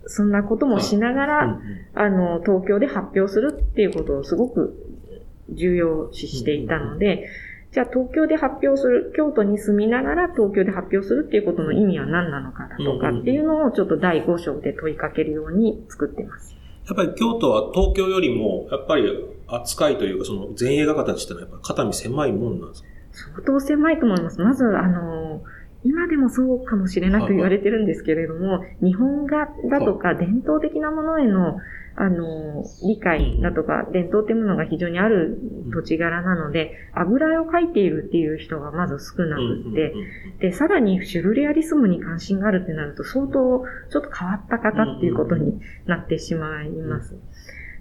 [0.04, 1.60] う、そんなこともしながら、
[1.94, 5.02] あの、東京で発表するっていうことをすごく
[5.50, 7.26] 重要視していたので、
[7.72, 16.54] じゃあ東京で発表する、京都に住みながら東京で発表するっていうことの意味は何なのかだとかっていうのをちょっと第5章で問いかけるように作ってます。
[16.86, 19.04] やっぱり京都は東京よりも、やっぱり
[19.48, 22.88] 扱いというか、その前衛画家たちってのはやっぱ肩身狭いもんなんですか？
[23.12, 24.40] 相当狭いと思います。
[24.40, 25.42] まず、あの、
[25.84, 31.58] 今でもそうかもしれなく言われてるんですけれども、日本画だとか伝統的なものへの
[31.94, 35.38] あの、理解だとか伝統っていうものが非常にある
[35.72, 39.94] 土地柄なので、油絵を描いているっていう人がまず少なくって、
[40.40, 47.14] で、さらにシュルレアリスムに関心があるってなると相当ちょっと変わった方っていうことになってしまいます。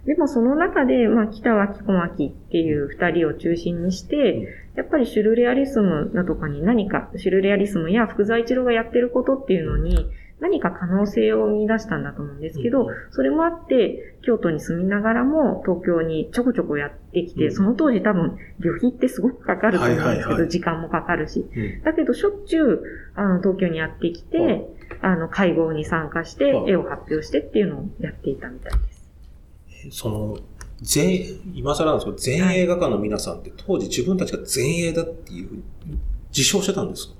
[0.05, 21.45] でもその中で、まあ、北脇小牧っていう二人を中心にして、やっぱりシュルレアリスムだとかに何か、シュルレアリスムや福沢一郎がやってることっていうのに、何か可能性を見出したんだと思うんですけど、それもあって、京都に住みながらも東京にちょこちょこやってきて、その当時多分旅費ってすごくかかると思うんですけど、時間もかかるし。
[21.85, 22.81] だけどしょっちゅう、
[23.13, 24.67] あの、東京にやってきて、
[25.01, 28.90] あの、会合に参加して、絵を発表してっていうのをやっていたみたいです。
[29.89, 30.37] その、
[30.83, 35.63] 前、今更なんですけど、前衛画家の皆さんって当時自分たちが前衛だっていう、
[36.29, 37.13] 自称してたんですか？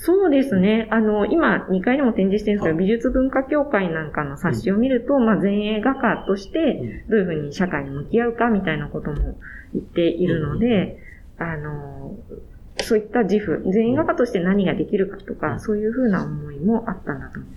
[0.00, 0.86] そうですね。
[0.90, 9.36] あの、今、2階でも展示してるんですけど、美術文化協会なんかの冊子を見ると、うん、まあ、前衛画家として、どういうふうに社会に向き合うかみたいなことも
[9.74, 10.98] 言っているので、
[11.38, 12.16] うん、あの、
[12.80, 17.40] そういった自負、前衛画家として何ができるかとか、そういうふうな思いもあったんだと。
[17.40, 17.50] 思い。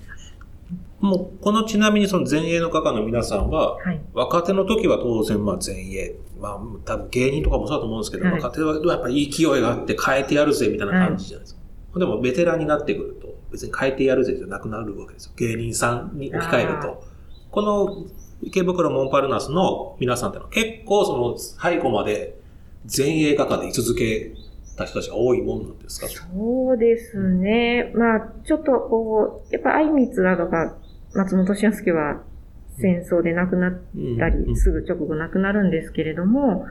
[1.02, 11.58] もう、このちなみにその前衛の画家の皆さんは、はい、若手の時は当然まあ前衛、まあ多分芸人とかもそうだと思うんですけど、はい、若手はやっぱり勢いがあって変えてやるぜみたいな感じじゃないですか。
[11.58, 15.34] はいでもベテランになってくると、別に変えてやるぜじゃなくなるわけですよ。
[15.36, 17.04] 芸人さんに置き換えると。
[17.52, 18.06] この
[18.42, 22.40] 池袋モンパルナスの皆さんってのは結構その最後まで
[22.86, 24.32] 前衛画家で居続け
[24.78, 26.08] た人たちが多いもんなんですか？
[26.08, 27.92] そうですね。
[27.94, 30.78] まあ、ちょっとこう、やっぱ相光だとか
[31.14, 32.24] 松本俊介は
[32.78, 33.72] 戦争で亡くなっ
[34.18, 36.66] たり、すぐ直後亡くなるんですけれども、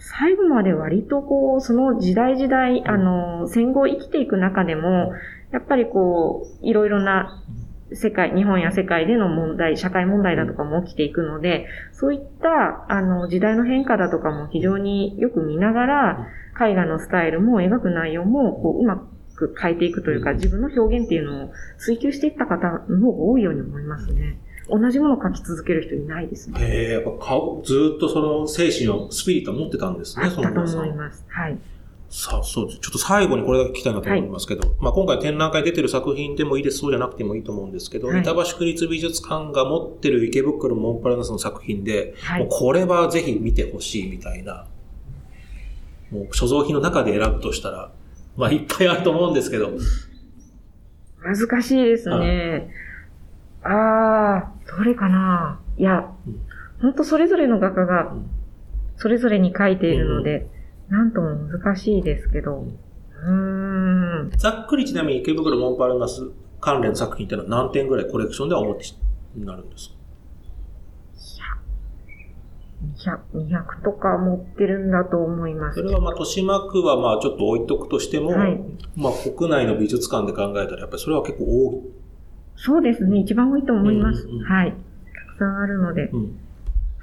[0.00, 5.12] 最後まで割とこう、その時代時代、あの、戦後生きていく中でも、
[5.52, 7.44] やっぱりこう、いろいろな
[7.92, 16.26] 世界、日本や世界での問題、社会問題だとかも起きていくので、そういった、あの、時代の変化だとかも非常によく見ながら、
[16.60, 19.06] 絵画のスタイルも描く内容も、こう、うまく
[19.60, 24.38] 変えていくというか、自分の表現っていうのを追求していった方の方が多いように思いますね。
[24.68, 26.58] 同じものを書き続ける人いないですね。
[26.60, 31.24] ええやっぱ顔、ずっとその精神を、スピリットを持ってたんですね、そのと思います。
[31.28, 31.58] はい。
[32.10, 32.78] さあ、そうです。
[32.80, 44.66] ちょっと最後にこれだけ聞きたいなと思いますけど、はい、まあ今回展覧会出てる作品でもいいです、そうじゃなくてもいいと思うんですけど、はい、板橋区立美術館が持ってる池袋モンパラナスの作品で、はい、もうこれはぜひ見てほしいみたいな、
[46.10, 47.90] もう所蔵品の中で選ぶとしたら、
[48.38, 49.72] まあいっぱいあると思うんですけど。
[51.22, 52.70] 難しいですね。
[53.64, 55.60] ああ、どれかな。
[55.76, 56.10] いや、
[56.80, 58.14] 本当それぞれの画家が、
[58.96, 60.48] それぞれに書いているので、
[60.88, 62.64] なんとも難しいですけど、
[63.24, 64.30] うん。
[64.36, 66.30] ざっくりちなみに池袋モンパルナス
[66.60, 68.96] 関連作品ってのは何点ぐらいコレクションではお持ち
[69.34, 69.94] になるんですか？
[72.96, 75.76] 200, 200とか持ってるんだと思います。
[75.76, 78.60] それはまあ、豊島区はまあちょっと置いとくとしても、はい、
[78.96, 81.98] まあ国内の美術館で考えたらやっぱりそれは結構多い
[82.56, 83.20] そうですね。
[83.20, 84.26] 一番多いと思います。
[84.26, 84.72] うんうん、はい。
[84.72, 86.06] たくさんあるので。
[86.06, 86.38] うん、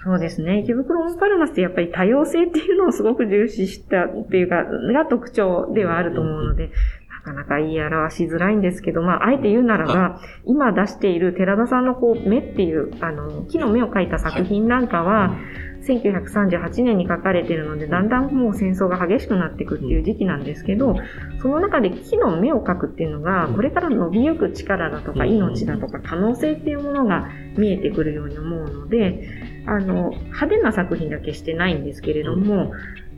[0.03, 0.59] そうですね。
[0.59, 6.71] 池袋オンパルマスってやっぱり多様性っていうのをすごく重視したっていうか、が特徴ではあると思うので、
[7.04, 20.95] なかなか言い表しづらいんですけど、まあ、あえて言うならば、今出している寺田さんのこう、目っていう、あの、木の目を描いた作品なんかは、はい1938年に書かれているので、だんだんもう戦争が激しくなっていくっていう時期なんですけど、
[21.41, 29.29] その中で木の芽を描くっていうのが、これから伸びゆく力だとか命だとか可能性っていうものが見えてくるように思うので、
[29.67, 32.71] あの、派手な作品だけしてないんですけれども、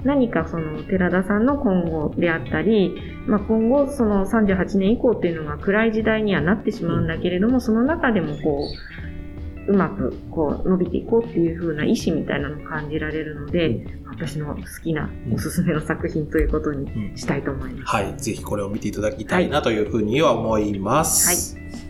[0.04, 2.96] 何かその寺田さんの今後であったり、
[3.26, 8.68] まあ、今後その38年以降っていうのが暗い時代にはなってしまうんだけれども、その中でもこ
[9.68, 17.96] う、うまくこう伸びていこうっていう風な意志みたいなのを感じられるので、私の好きなおすすめの作品ということにしたいと思います。
[17.96, 18.18] はい。
[18.18, 21.56] ぜひこれを見ていただきたいなというふうには思います。
[21.58, 21.87] はいとい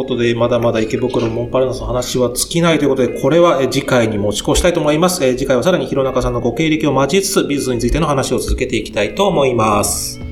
[0.00, 5.20] ことで、まだまだ池袋モンパルナスの話は尽きないということで、これは次回に持ち越したいと思います。
[5.36, 10.29] 次回はさらに弘中さんのご経歴を交えつつ、美術についての話を続けていきたいと思います。